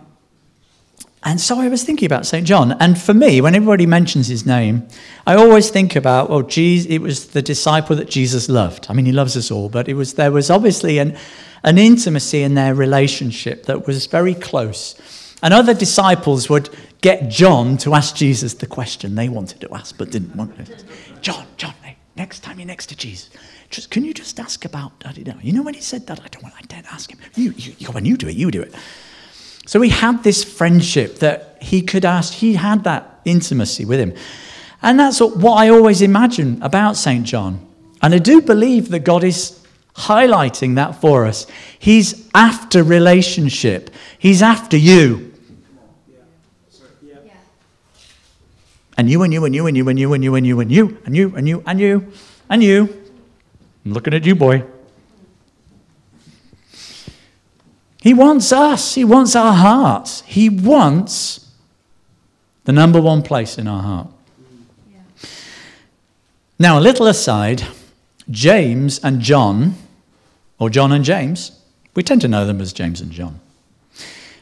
[1.24, 2.48] and so I was thinking about St.
[2.48, 2.72] John.
[2.80, 4.88] And for me, when everybody mentions his name,
[5.28, 8.88] I always think about, well, Jesus, it was the disciple that Jesus loved.
[8.90, 11.18] I mean, he loves us all, but it was, there was obviously an,
[11.64, 15.36] an intimacy in their relationship that was very close.
[15.44, 16.70] And other disciples would
[17.02, 20.74] get John to ask Jesus the question they wanted to ask but didn't want to.
[21.22, 23.30] John, John, hey, next time you're next to Jesus,
[23.70, 26.22] just, can you just ask about, you know, you know when he said that?
[26.22, 27.20] I don't want, I didn't ask him.
[27.36, 28.74] You, you, when you do it, you do it.
[29.70, 34.16] So he had this friendship that he could ask, he had that intimacy with him.
[34.82, 37.24] And that's what I always imagine about St.
[37.24, 37.64] John.
[38.02, 39.64] And I do believe that God is
[39.96, 41.46] highlighting that for us.
[41.78, 45.32] He's after relationship, He's after you.
[48.98, 50.72] and you and you and you and you and you and you and you and
[50.72, 52.12] you and you and you and you
[52.50, 53.12] and you.
[53.86, 54.64] I'm looking at you, boy.
[58.02, 58.96] He wants us.
[58.96, 60.22] He wants our hearts.
[60.22, 61.50] He wants
[62.64, 64.08] the number one place in our heart.
[66.58, 67.64] Now, a little aside
[68.30, 69.76] James and John,
[70.60, 71.60] or John and James,
[71.96, 73.40] we tend to know them as James and John,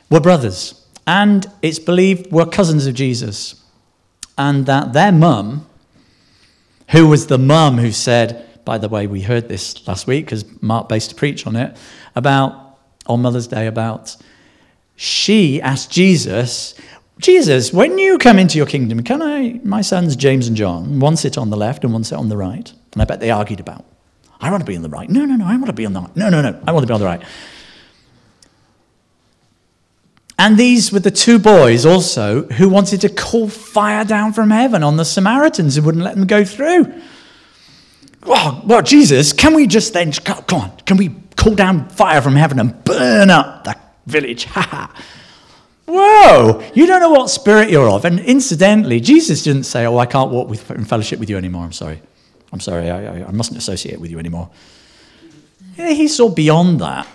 [0.10, 0.86] were brothers.
[1.06, 3.64] And it's believed were cousins of Jesus
[4.38, 5.68] and that their mum,
[6.90, 10.44] who was the mum who said, by the way, we heard this last week because
[10.62, 11.78] Mark based a preach on it,
[12.16, 12.67] about,
[13.08, 14.16] on Mother's Day, about
[14.96, 16.74] she asked Jesus,
[17.20, 21.16] Jesus, when you come into your kingdom, can I, my sons James and John, one
[21.16, 22.72] sit on the left and one sit on the right?
[22.94, 23.86] And I bet they argued about
[24.40, 25.10] I want to be on the right.
[25.10, 26.16] No, no, no, I want to be on the right.
[26.16, 27.24] No, no, no, I want to be on the right.
[30.40, 34.84] And these were the two boys also who wanted to call fire down from heaven
[34.84, 37.02] on the Samaritans who wouldn't let them go through.
[38.24, 42.36] Oh, well, Jesus, can we just then, come on, can we call down fire from
[42.36, 44.46] heaven and burn up the village?
[44.52, 45.04] Ha ha.
[45.90, 48.04] Whoa, you don't know what spirit you're of.
[48.04, 51.64] And incidentally, Jesus didn't say, Oh, I can't walk with, in fellowship with you anymore.
[51.64, 52.02] I'm sorry.
[52.52, 52.90] I'm sorry.
[52.90, 54.50] I, I, I mustn't associate with you anymore.
[55.78, 57.08] Yeah, he saw beyond that.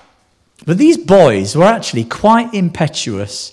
[0.64, 3.52] But these boys were actually quite impetuous,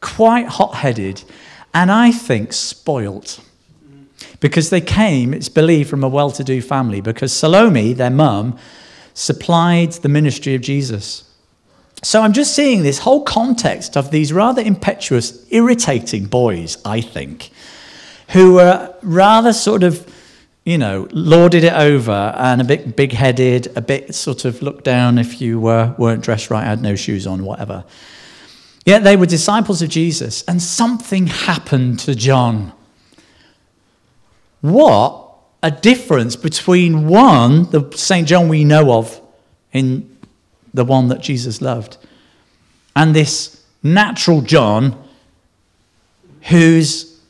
[0.00, 1.24] quite hot headed,
[1.72, 3.40] and I think spoilt.
[4.40, 8.58] Because they came, it's believed, from a well to do family, because Salome, their mum,
[9.14, 11.24] supplied the ministry of Jesus.
[12.02, 17.50] So I'm just seeing this whole context of these rather impetuous, irritating boys, I think,
[18.30, 20.10] who were rather sort of,
[20.64, 24.84] you know, lorded it over and a bit big headed, a bit sort of looked
[24.84, 27.84] down if you were, weren't dressed right, had no shoes on, whatever.
[28.86, 32.72] Yet they were disciples of Jesus, and something happened to John.
[34.62, 35.29] What
[35.62, 38.26] a difference between one, the St.
[38.26, 39.20] John we know of
[39.72, 40.16] in
[40.72, 41.98] the one that Jesus loved.
[42.96, 45.02] And this natural John,
[46.42, 47.20] who's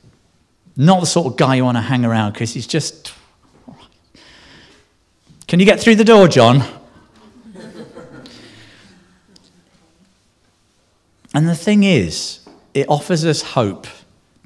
[0.76, 3.12] not the sort of guy you want to hang around because he's just.
[5.46, 6.62] Can you get through the door, John?
[11.34, 13.88] and the thing is, it offers us hope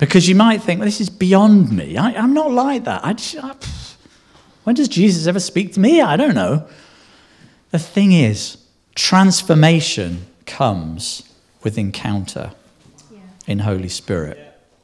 [0.05, 1.97] because you might think, well, this is beyond me.
[1.97, 3.03] I, am not like that.
[3.03, 3.55] I just, I,
[4.65, 6.03] when does Jesus ever speak to me?
[6.03, 6.69] I don't know.
[7.71, 8.59] The thing is,
[8.95, 11.23] transformation comes
[11.63, 12.53] with encounter
[13.11, 13.21] yeah.
[13.47, 14.39] in Holy Spirit.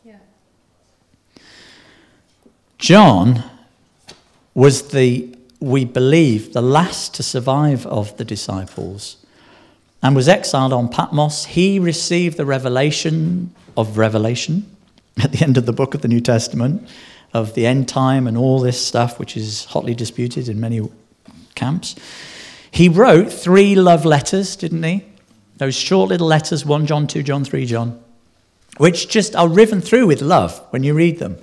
[0.07, 0.17] Yeah.
[2.79, 3.45] John
[4.55, 9.19] was the, we believe, the last to survive of the disciples
[10.03, 11.45] and was exiled on Patmos.
[11.45, 14.65] He received the revelation of Revelation
[15.23, 16.89] at the end of the book of the New Testament
[17.33, 20.81] of the end time and all this stuff, which is hotly disputed in many
[21.55, 21.95] camps.
[22.71, 25.05] He wrote three love letters, didn't he?
[25.59, 28.03] Those short little letters 1 John, 2 John, 3 John,
[28.79, 31.37] which just are riven through with love when you read them.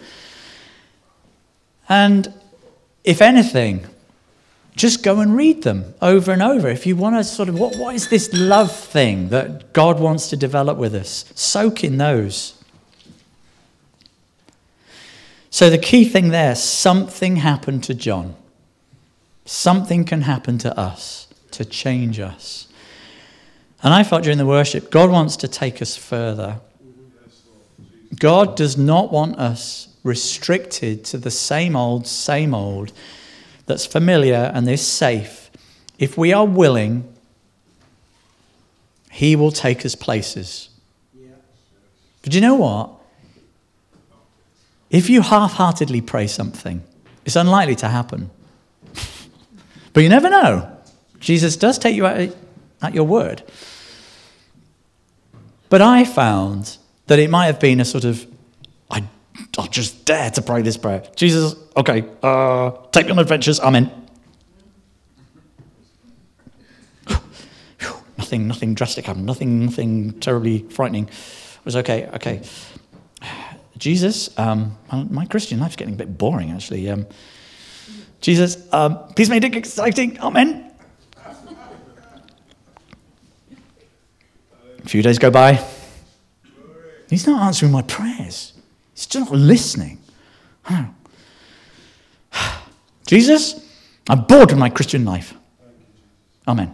[1.87, 2.33] And
[3.03, 3.85] if anything,
[4.75, 6.67] just go and read them over and over.
[6.67, 10.29] If you want to sort of, what, what is this love thing that God wants
[10.29, 11.25] to develop with us?
[11.35, 12.56] Soak in those.
[15.49, 18.35] So the key thing there something happened to John.
[19.45, 22.67] Something can happen to us to change us.
[23.81, 26.59] And I felt during the worship, God wants to take us further.
[28.19, 32.91] God does not want us restricted to the same old, same old
[33.65, 35.51] that's familiar and is safe.
[35.99, 37.13] If we are willing,
[39.11, 40.69] He will take us places.
[42.21, 42.96] But you know what?
[44.89, 46.83] If you half heartedly pray something,
[47.25, 48.29] it's unlikely to happen.
[49.93, 50.77] But you never know.
[51.19, 52.35] Jesus does take you at,
[52.83, 53.41] at your word.
[55.69, 58.25] But I found that it might have been a sort of,
[58.89, 59.03] I,
[59.57, 61.03] I'll just dare to pray this prayer.
[61.15, 63.91] Jesus, okay, uh, take me on adventures, I'm in.
[68.17, 71.05] nothing, nothing drastic happened, nothing, nothing terribly frightening.
[71.05, 72.41] It was okay, okay.
[73.77, 76.89] Jesus, um, my Christian life's getting a bit boring actually.
[76.89, 77.05] Um,
[78.21, 80.19] Jesus, um, peace made it exciting.
[80.19, 80.71] Amen.
[84.83, 85.63] A few days go by.
[87.09, 88.53] He's not answering my prayers.
[88.93, 89.99] He's still not listening.
[93.07, 93.65] Jesus,
[94.09, 95.33] I'm bored with my Christian life.
[96.47, 96.73] Amen.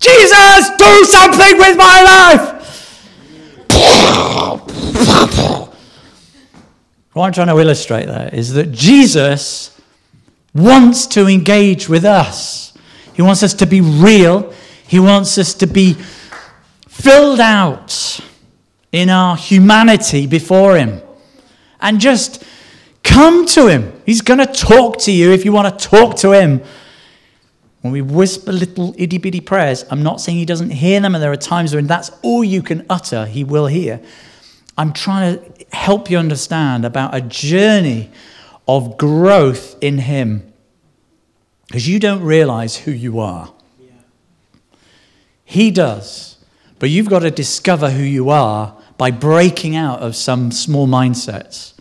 [0.00, 2.60] Jesus, do something with my life!
[7.12, 9.78] What I'm trying to illustrate there is that Jesus
[10.54, 12.72] wants to engage with us.
[13.14, 14.54] He wants us to be real.
[14.86, 15.94] He wants us to be
[16.88, 18.20] filled out
[18.92, 21.02] in our humanity before Him.
[21.80, 22.44] And just
[23.02, 23.92] come to Him.
[24.06, 26.62] He's going to talk to you if you want to talk to Him.
[27.80, 31.22] When we whisper little itty bitty prayers, I'm not saying He doesn't hear them, and
[31.22, 34.00] there are times when that's all you can utter, He will hear.
[34.76, 38.10] I'm trying to help you understand about a journey
[38.68, 40.52] of growth in Him.
[41.66, 43.52] Because you don't realize who you are.
[45.44, 46.38] He does.
[46.78, 51.74] But you've got to discover who you are by breaking out of some small mindsets.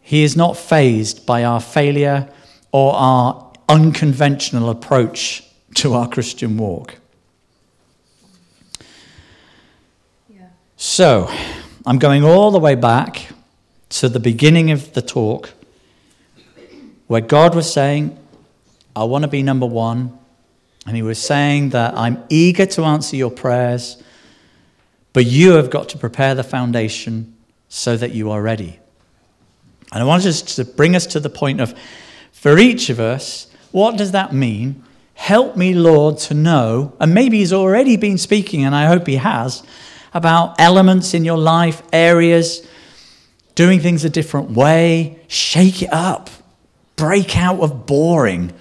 [0.00, 2.28] He is not fazed by our failure
[2.70, 5.42] or our unconventional approach
[5.76, 6.96] to our Christian walk.
[10.76, 11.32] So,
[11.86, 13.28] I'm going all the way back
[13.90, 15.54] to the beginning of the talk
[17.06, 18.18] where God was saying,
[18.94, 20.18] I want to be number one.
[20.86, 24.02] And He was saying that I'm eager to answer your prayers,
[25.12, 27.36] but you have got to prepare the foundation
[27.68, 28.80] so that you are ready.
[29.92, 31.74] And I want us to bring us to the point of,
[32.32, 34.84] for each of us, what does that mean?
[35.14, 39.16] Help me, Lord, to know, and maybe He's already been speaking, and I hope He
[39.16, 39.62] has,
[40.14, 42.66] about elements in your life, areas,
[43.54, 45.18] doing things a different way.
[45.28, 46.30] Shake it up,
[46.96, 48.52] break out of boring.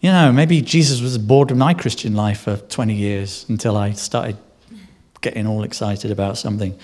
[0.00, 3.92] You know, maybe Jesus was bored with my Christian life for 20 years until I
[3.92, 4.36] started
[5.20, 6.78] getting all excited about something.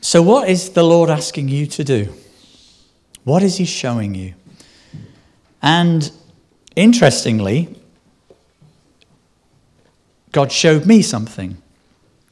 [0.00, 2.12] So, what is the Lord asking you to do?
[3.24, 4.34] What is He showing you?
[5.62, 6.10] And
[6.76, 7.74] interestingly,
[10.30, 11.56] God showed me something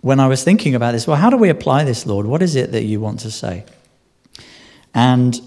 [0.00, 1.06] when I was thinking about this.
[1.06, 2.26] Well, how do we apply this, Lord?
[2.26, 3.64] What is it that you want to say?
[4.92, 5.40] And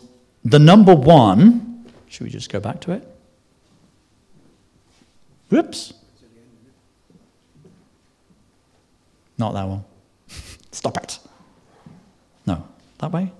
[0.43, 3.07] the number one, should we just go back to it?
[5.49, 5.93] Whoops.
[9.37, 9.83] Not that one.
[10.71, 11.19] Stop it.
[12.47, 12.65] No,
[12.99, 13.31] that way?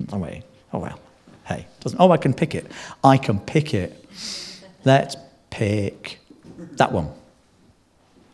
[0.00, 0.44] That way.
[0.72, 0.98] Oh, well.
[1.44, 1.98] Hey, doesn't.
[1.98, 2.70] Oh, I can pick it.
[3.02, 4.08] I can pick it.
[4.84, 5.16] Let's
[5.50, 6.18] pick
[6.72, 7.10] that one.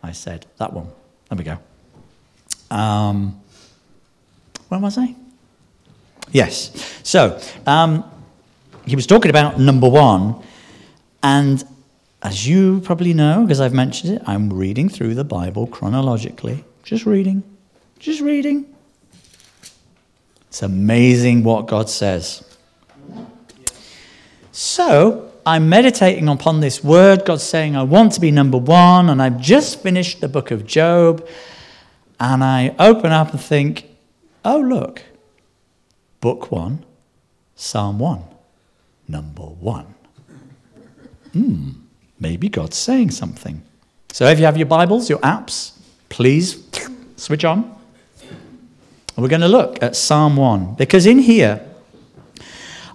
[0.03, 0.89] I said that one.
[1.29, 1.59] There we go.
[2.71, 3.41] Um,
[4.69, 5.07] where was I?
[5.07, 5.17] Saying?
[6.31, 7.01] Yes.
[7.03, 8.05] So um,
[8.87, 10.43] he was talking about number one,
[11.23, 11.65] and
[12.23, 16.65] as you probably know, because I've mentioned it, I'm reading through the Bible chronologically.
[16.83, 17.43] Just reading.
[17.99, 18.75] Just reading.
[20.49, 22.43] It's amazing what God says.
[24.61, 27.25] So, I'm meditating upon this word.
[27.25, 29.09] God's saying, I want to be number one.
[29.09, 31.25] And I've just finished the book of Job.
[32.19, 33.87] And I open up and think,
[34.45, 35.05] oh, look,
[36.21, 36.85] book one,
[37.55, 38.25] Psalm one,
[39.07, 39.95] number one.
[41.35, 41.71] Hmm,
[42.19, 43.63] maybe God's saying something.
[44.13, 45.79] So if you have your Bibles, your apps,
[46.09, 46.69] please
[47.17, 47.77] switch on.
[49.17, 51.65] We're going to look at Psalm 1 because in here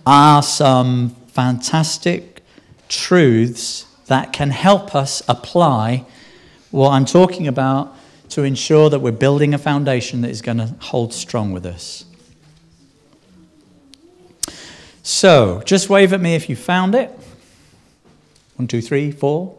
[0.06, 2.44] are some fantastic
[2.90, 6.06] truths that can help us apply
[6.70, 7.96] what I'm talking about
[8.30, 12.06] to ensure that we're building a foundation that is going to hold strong with us.
[15.02, 17.12] So, just wave at me if you found it.
[18.56, 19.56] One, two, three, four,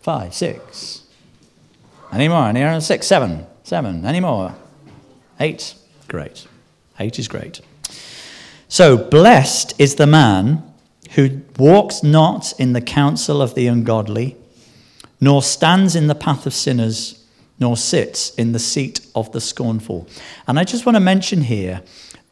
[0.00, 1.02] five, six.
[2.12, 2.46] Any more?
[2.46, 2.80] Any more?
[2.80, 4.06] Six, seven, seven.
[4.06, 4.54] Any more?
[5.38, 5.74] Eight.
[6.08, 6.46] Great.
[6.98, 7.60] Eight is great.
[8.68, 10.62] So, blessed is the man
[11.16, 14.36] who walks not in the counsel of the ungodly,
[15.18, 17.24] nor stands in the path of sinners,
[17.58, 20.06] nor sits in the seat of the scornful.
[20.46, 21.80] And I just want to mention here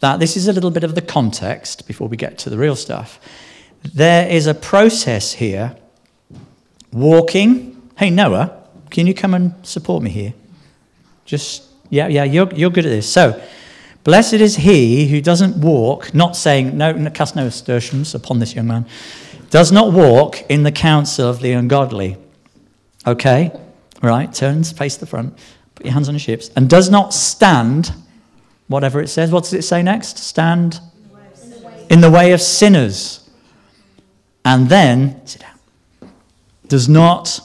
[0.00, 2.76] that this is a little bit of the context before we get to the real
[2.76, 3.18] stuff.
[3.82, 5.76] There is a process here
[6.92, 7.90] walking.
[7.96, 10.34] Hey, Noah, can you come and support me here?
[11.24, 13.10] Just, yeah, yeah, you're, you're good at this.
[13.10, 13.42] So,
[14.04, 18.66] Blessed is he who doesn't walk, not saying, no, cast no aspersions upon this young
[18.66, 18.86] man,
[19.48, 22.18] does not walk in the counsel of the ungodly.
[23.06, 23.50] Okay?
[24.02, 24.32] Right?
[24.32, 25.38] Turns, face the front,
[25.74, 27.92] put your hands on your hips, and does not stand,
[28.68, 29.30] whatever it says.
[29.30, 30.18] What does it say next?
[30.18, 30.80] Stand
[31.88, 33.30] in the way of sinners.
[34.44, 36.10] And then, sit down.
[36.68, 37.40] Does not,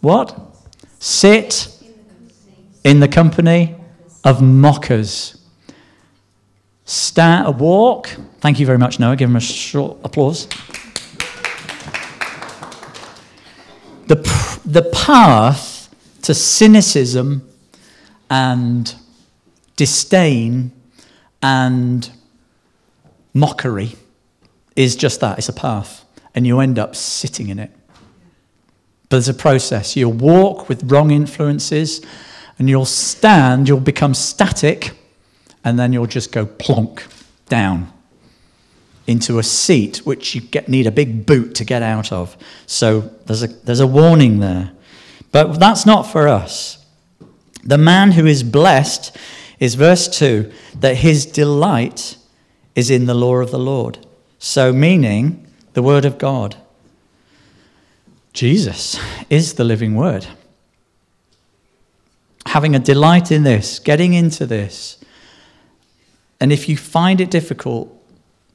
[0.00, 0.38] what?
[0.98, 1.68] Sit
[2.84, 3.76] in the company
[4.24, 5.39] of mockers.
[6.84, 8.08] Stand, a walk.
[8.40, 9.16] Thank you very much, Noah.
[9.16, 10.48] Give him a short applause.
[14.08, 14.16] The,
[14.64, 17.48] the path to cynicism
[18.28, 18.94] and
[19.76, 20.72] disdain
[21.42, 22.10] and
[23.32, 23.92] mockery
[24.74, 26.04] is just that it's a path,
[26.34, 27.70] and you end up sitting in it.
[29.08, 29.96] But there's a process.
[29.96, 32.00] You'll walk with wrong influences,
[32.58, 34.92] and you'll stand, you'll become static
[35.64, 37.06] and then you'll just go plonk
[37.48, 37.92] down
[39.06, 42.36] into a seat which you get, need a big boot to get out of.
[42.66, 44.72] So there's a, there's a warning there.
[45.32, 46.84] But that's not for us.
[47.64, 49.16] The man who is blessed
[49.58, 52.16] is verse 2 that his delight
[52.74, 54.06] is in the law of the Lord.
[54.38, 56.56] So, meaning the word of God.
[58.32, 58.98] Jesus
[59.28, 60.26] is the living word.
[62.46, 64.99] Having a delight in this, getting into this,
[66.40, 67.94] And if you find it difficult,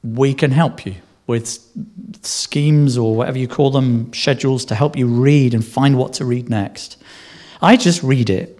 [0.02, 1.58] we can help you with
[2.22, 6.24] schemes or whatever you call them, schedules to help you read and find what to
[6.24, 6.96] read next.
[7.60, 8.52] I just read it.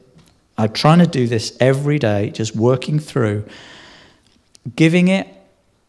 [0.59, 3.45] I'm trying to do this every day, just working through,
[4.75, 5.29] giving it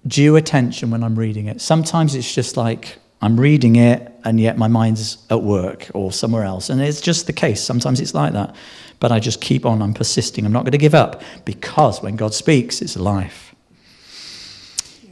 [0.06, 1.62] due attention when I'm reading it.
[1.62, 6.44] Sometimes it's just like I'm reading it and yet my mind's at work or somewhere
[6.44, 6.70] else.
[6.70, 7.62] And it's just the case.
[7.62, 8.56] Sometimes it's like that.
[9.00, 10.46] But I just keep on, I'm persisting.
[10.46, 13.56] I'm not going to give up because when God speaks, it's life.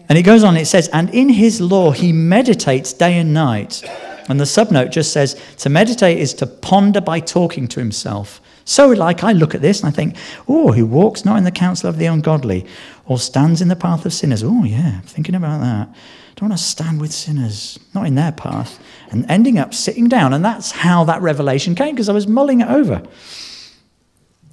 [0.08, 3.84] And it goes on, it says, and in his law he meditates day and night.
[4.28, 8.42] And the subnote just says, to meditate is to ponder by talking to himself.
[8.66, 10.16] So, like, I look at this and I think,
[10.48, 12.66] oh, he walks not in the counsel of the ungodly
[13.06, 14.44] or stands in the path of sinners.
[14.44, 15.96] Oh, yeah, thinking about that.
[16.36, 18.80] Don't want to stand with sinners, not in their path.
[19.10, 20.34] And ending up sitting down.
[20.34, 23.02] And that's how that revelation came because I was mulling it over.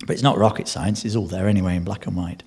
[0.07, 2.43] But it's not rocket science, it's all there anyway in black and white.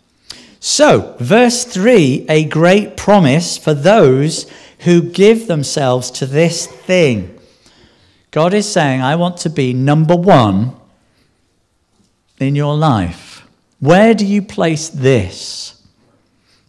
[0.59, 7.39] So, verse 3 a great promise for those who give themselves to this thing.
[8.31, 10.75] God is saying, I want to be number one
[12.39, 13.47] in your life.
[13.79, 15.74] Where do you place this?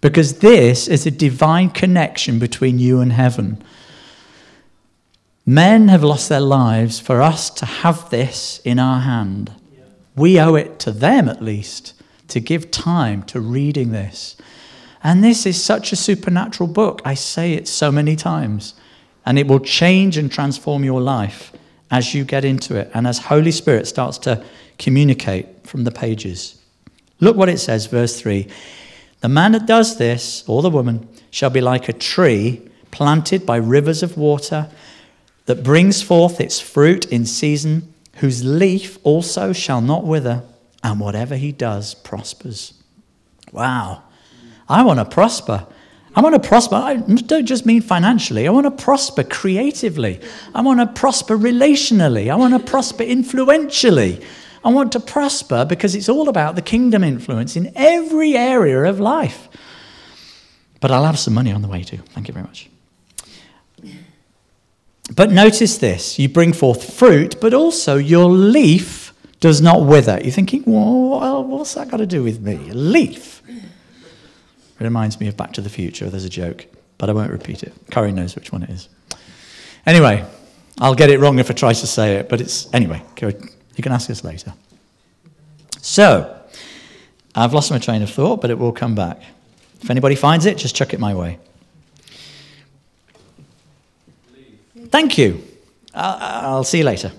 [0.07, 3.61] Because this is a divine connection between you and heaven.
[5.44, 9.50] Men have lost their lives for us to have this in our hand.
[10.14, 14.36] We owe it to them, at least, to give time to reading this.
[15.02, 17.02] And this is such a supernatural book.
[17.04, 18.74] I say it so many times.
[19.24, 21.52] And it will change and transform your life
[21.90, 24.44] as you get into it and as Holy Spirit starts to
[24.78, 26.62] communicate from the pages.
[27.18, 28.46] Look what it says, verse 3.
[29.20, 33.56] The man that does this, or the woman, shall be like a tree planted by
[33.56, 34.68] rivers of water
[35.46, 40.42] that brings forth its fruit in season whose leaf also shall not wither,
[40.82, 42.74] and whatever he does prospers.
[43.52, 44.02] Wow.
[44.68, 45.66] I want to prosper.
[46.14, 46.76] I want to prosper.
[46.76, 48.48] I don't just mean financially.
[48.48, 50.20] I want to prosper creatively.
[50.54, 52.30] I want to prosper relationally.
[52.30, 54.24] I want to prosper influentially.
[54.66, 58.98] I want to prosper because it's all about the kingdom influence in every area of
[58.98, 59.48] life.
[60.80, 61.98] But I'll have some money on the way too.
[61.98, 62.68] Thank you very much.
[65.14, 70.18] But notice this you bring forth fruit, but also your leaf does not wither.
[70.20, 72.68] You're thinking, well, what's that got to do with me?
[72.68, 73.42] A leaf.
[73.48, 76.10] It reminds me of Back to the Future.
[76.10, 76.66] There's a joke,
[76.98, 77.72] but I won't repeat it.
[77.92, 78.88] Corey knows which one it is.
[79.86, 80.24] Anyway,
[80.80, 82.68] I'll get it wrong if I try to say it, but it's.
[82.74, 83.00] Anyway,
[83.76, 84.54] you can ask us later.
[85.80, 86.40] So,
[87.34, 89.22] I've lost my train of thought, but it will come back.
[89.80, 91.38] If anybody finds it, just chuck it my way.
[94.88, 95.42] Thank you.
[95.94, 97.12] I'll, I'll see you later.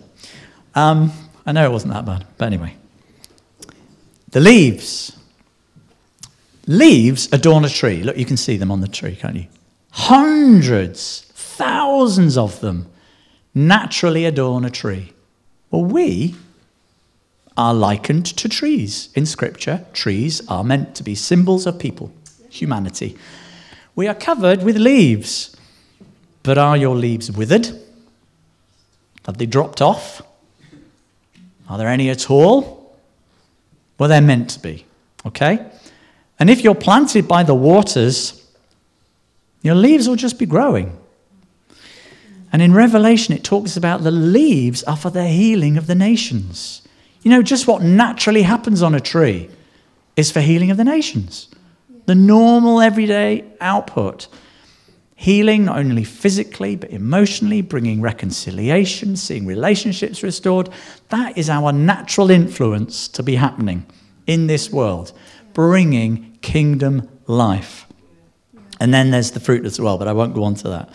[0.73, 1.11] Um,
[1.45, 2.75] I know it wasn't that bad, but anyway.
[4.31, 5.17] The leaves.
[6.65, 8.03] Leaves adorn a tree.
[8.03, 9.47] Look, you can see them on the tree, can't you?
[9.91, 12.87] Hundreds, thousands of them
[13.53, 15.13] naturally adorn a tree.
[15.71, 16.35] Well, we
[17.57, 19.09] are likened to trees.
[19.15, 22.11] In Scripture, trees are meant to be symbols of people,
[22.49, 23.17] humanity.
[23.95, 25.55] We are covered with leaves.
[26.43, 27.67] But are your leaves withered?
[29.25, 30.21] Have they dropped off?
[31.67, 32.95] Are there any at all?
[33.97, 34.85] Well, they're meant to be,
[35.25, 35.65] okay?
[36.39, 38.47] And if you're planted by the waters,
[39.61, 40.97] your leaves will just be growing.
[42.53, 46.86] And in Revelation, it talks about the leaves are for the healing of the nations.
[47.21, 49.49] You know, just what naturally happens on a tree
[50.15, 51.49] is for healing of the nations.
[52.05, 54.27] The normal everyday output
[55.17, 60.69] healing, not only physically, but emotionally, bringing reconciliation, seeing relationships restored.
[61.09, 63.85] That is our natural influence to be happening
[64.27, 65.11] in this world,
[65.53, 67.87] bringing kingdom life.
[68.79, 70.89] And then there's the fruit as well, but I won't go on to that.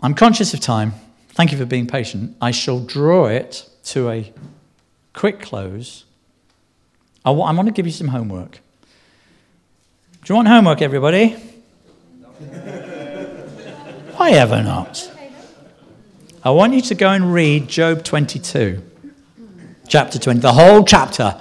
[0.00, 0.92] I'm conscious of time.
[1.30, 2.36] Thank you for being patient.
[2.40, 4.32] I shall draw it to a
[5.14, 6.04] quick close.
[7.24, 8.60] I want to give you some homework.
[10.24, 11.28] Do you want homework, everybody?
[14.16, 15.10] Why ever not?
[16.44, 18.82] I want you to go and read Job 22,
[19.88, 21.40] chapter 20, the whole chapter.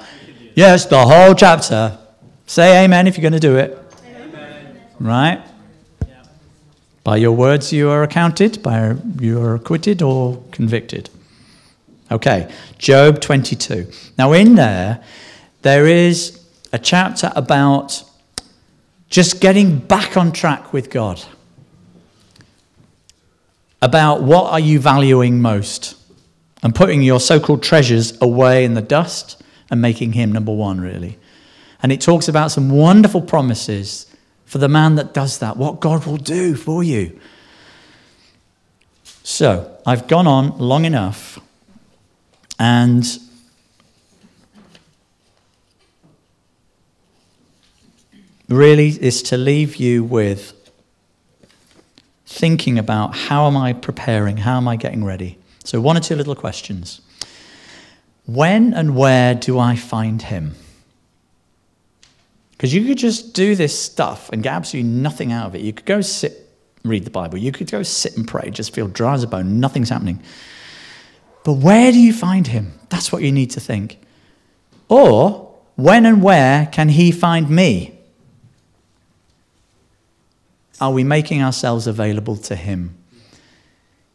[0.55, 1.97] Yes, the whole chapter.
[2.45, 3.77] Say amen if you're going to do it.
[4.05, 4.79] Amen.
[4.99, 5.43] Right?
[7.03, 11.09] By your words you are accounted, by you are acquitted or convicted.
[12.09, 13.91] Okay, Job 22.
[14.17, 15.03] Now, in there,
[15.61, 16.41] there is
[16.71, 18.03] a chapter about
[19.09, 21.21] just getting back on track with God.
[23.81, 25.95] About what are you valuing most
[26.63, 30.81] and putting your so called treasures away in the dust and making Him number one,
[30.81, 31.17] really.
[31.83, 34.07] And it talks about some wonderful promises
[34.45, 37.19] for the man that does that, what God will do for you.
[39.23, 41.37] So, I've gone on long enough,
[42.59, 43.05] and
[48.49, 50.53] really is to leave you with
[52.25, 55.37] thinking about how am I preparing, how am I getting ready.
[55.63, 57.01] So, one or two little questions.
[58.25, 60.55] When and where do I find him?
[62.51, 65.61] Because you could just do this stuff and get absolutely nothing out of it.
[65.61, 66.49] You could go sit,
[66.83, 67.37] read the Bible.
[67.37, 70.21] You could go sit and pray, just feel dry as a bone, nothing's happening.
[71.47, 72.73] But where do you find him?
[72.89, 74.01] That's what you need to think.
[74.89, 77.97] Or, when and where can he find me?
[80.81, 82.97] Are we making ourselves available to him?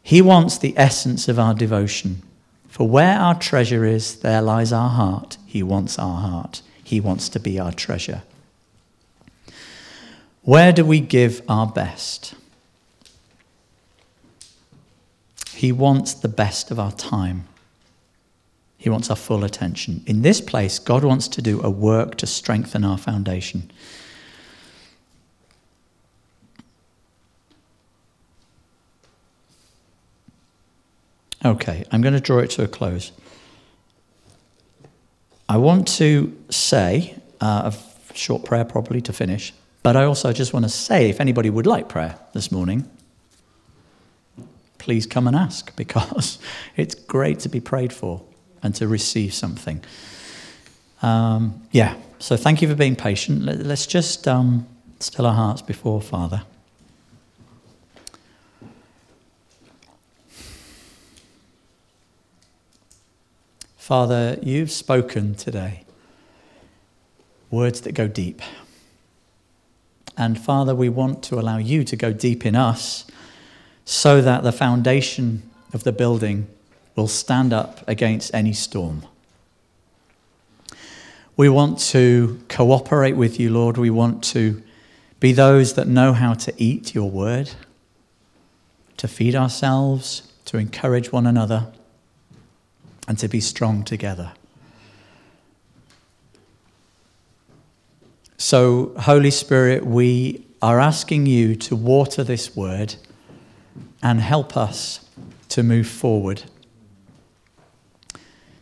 [0.03, 2.21] He wants the essence of our devotion.
[2.67, 5.37] For where our treasure is, there lies our heart.
[5.47, 6.61] He wants our heart.
[6.83, 8.21] He wants to be our treasure.
[10.43, 12.35] Where do we give our best?
[15.53, 17.47] He wants the best of our time.
[18.77, 20.03] He wants our full attention.
[20.05, 23.71] In this place, God wants to do a work to strengthen our foundation.
[31.45, 33.11] Okay, I'm going to draw it to a close.
[35.47, 39.53] I want to say uh, a short prayer, probably to finish.
[39.83, 42.89] But I also just want to say if anybody would like prayer this morning,
[44.83, 46.37] please come and ask because
[46.75, 48.21] it's great to be prayed for
[48.61, 49.83] and to receive something.
[51.01, 53.43] Um, yeah, so thank you for being patient.
[53.43, 54.67] Let, us just um,
[54.99, 56.43] still our hearts before Father.
[63.77, 65.83] Father, you've spoken today
[67.51, 68.41] words that go deep.
[70.17, 73.05] And Father, we want to allow you to go deep in us
[73.85, 76.47] so that the foundation of the building
[76.95, 79.05] will stand up against any storm.
[81.35, 83.77] We want to cooperate with you, Lord.
[83.77, 84.61] We want to
[85.19, 87.51] be those that know how to eat your word,
[88.97, 91.71] to feed ourselves, to encourage one another,
[93.07, 94.33] and to be strong together.
[98.37, 102.95] So, Holy Spirit, we are asking you to water this word
[104.03, 105.09] and help us
[105.49, 106.43] to move forward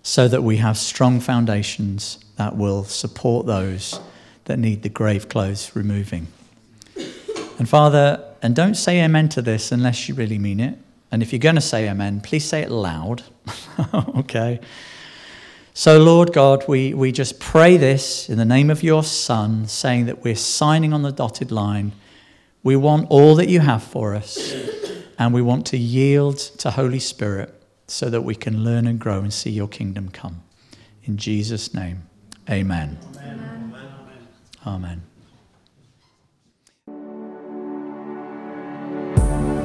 [0.03, 3.99] so that we have strong foundations that will support those
[4.45, 6.27] that need the grave clothes removing.
[7.57, 10.77] And Father, and don't say amen to this unless you really mean it.
[11.11, 13.23] And if you're going to say amen, please say it loud.
[13.93, 14.59] okay?
[15.73, 20.05] So, Lord God, we, we just pray this in the name of your Son, saying
[20.05, 21.93] that we're signing on the dotted line.
[22.63, 24.35] We want all that you have for us,
[25.21, 27.53] and we want to yield to Holy Spirit
[27.85, 30.41] so that we can learn and grow and see your kingdom come.
[31.03, 32.09] In Jesus' name,
[32.49, 32.97] amen.
[33.17, 33.75] Amen.
[34.65, 35.03] amen.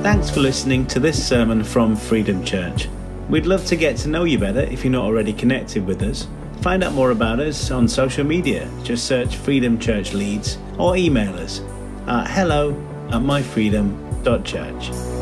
[0.03, 2.87] Thanks for listening to this sermon from Freedom Church.
[3.31, 6.29] We'd love to get to know you better if you're not already connected with us.
[6.61, 8.71] Find out more about us on social media.
[8.83, 11.63] Just search Freedom Church Leeds or email us
[12.07, 12.73] at hello
[13.09, 15.16] at myfreedom.church.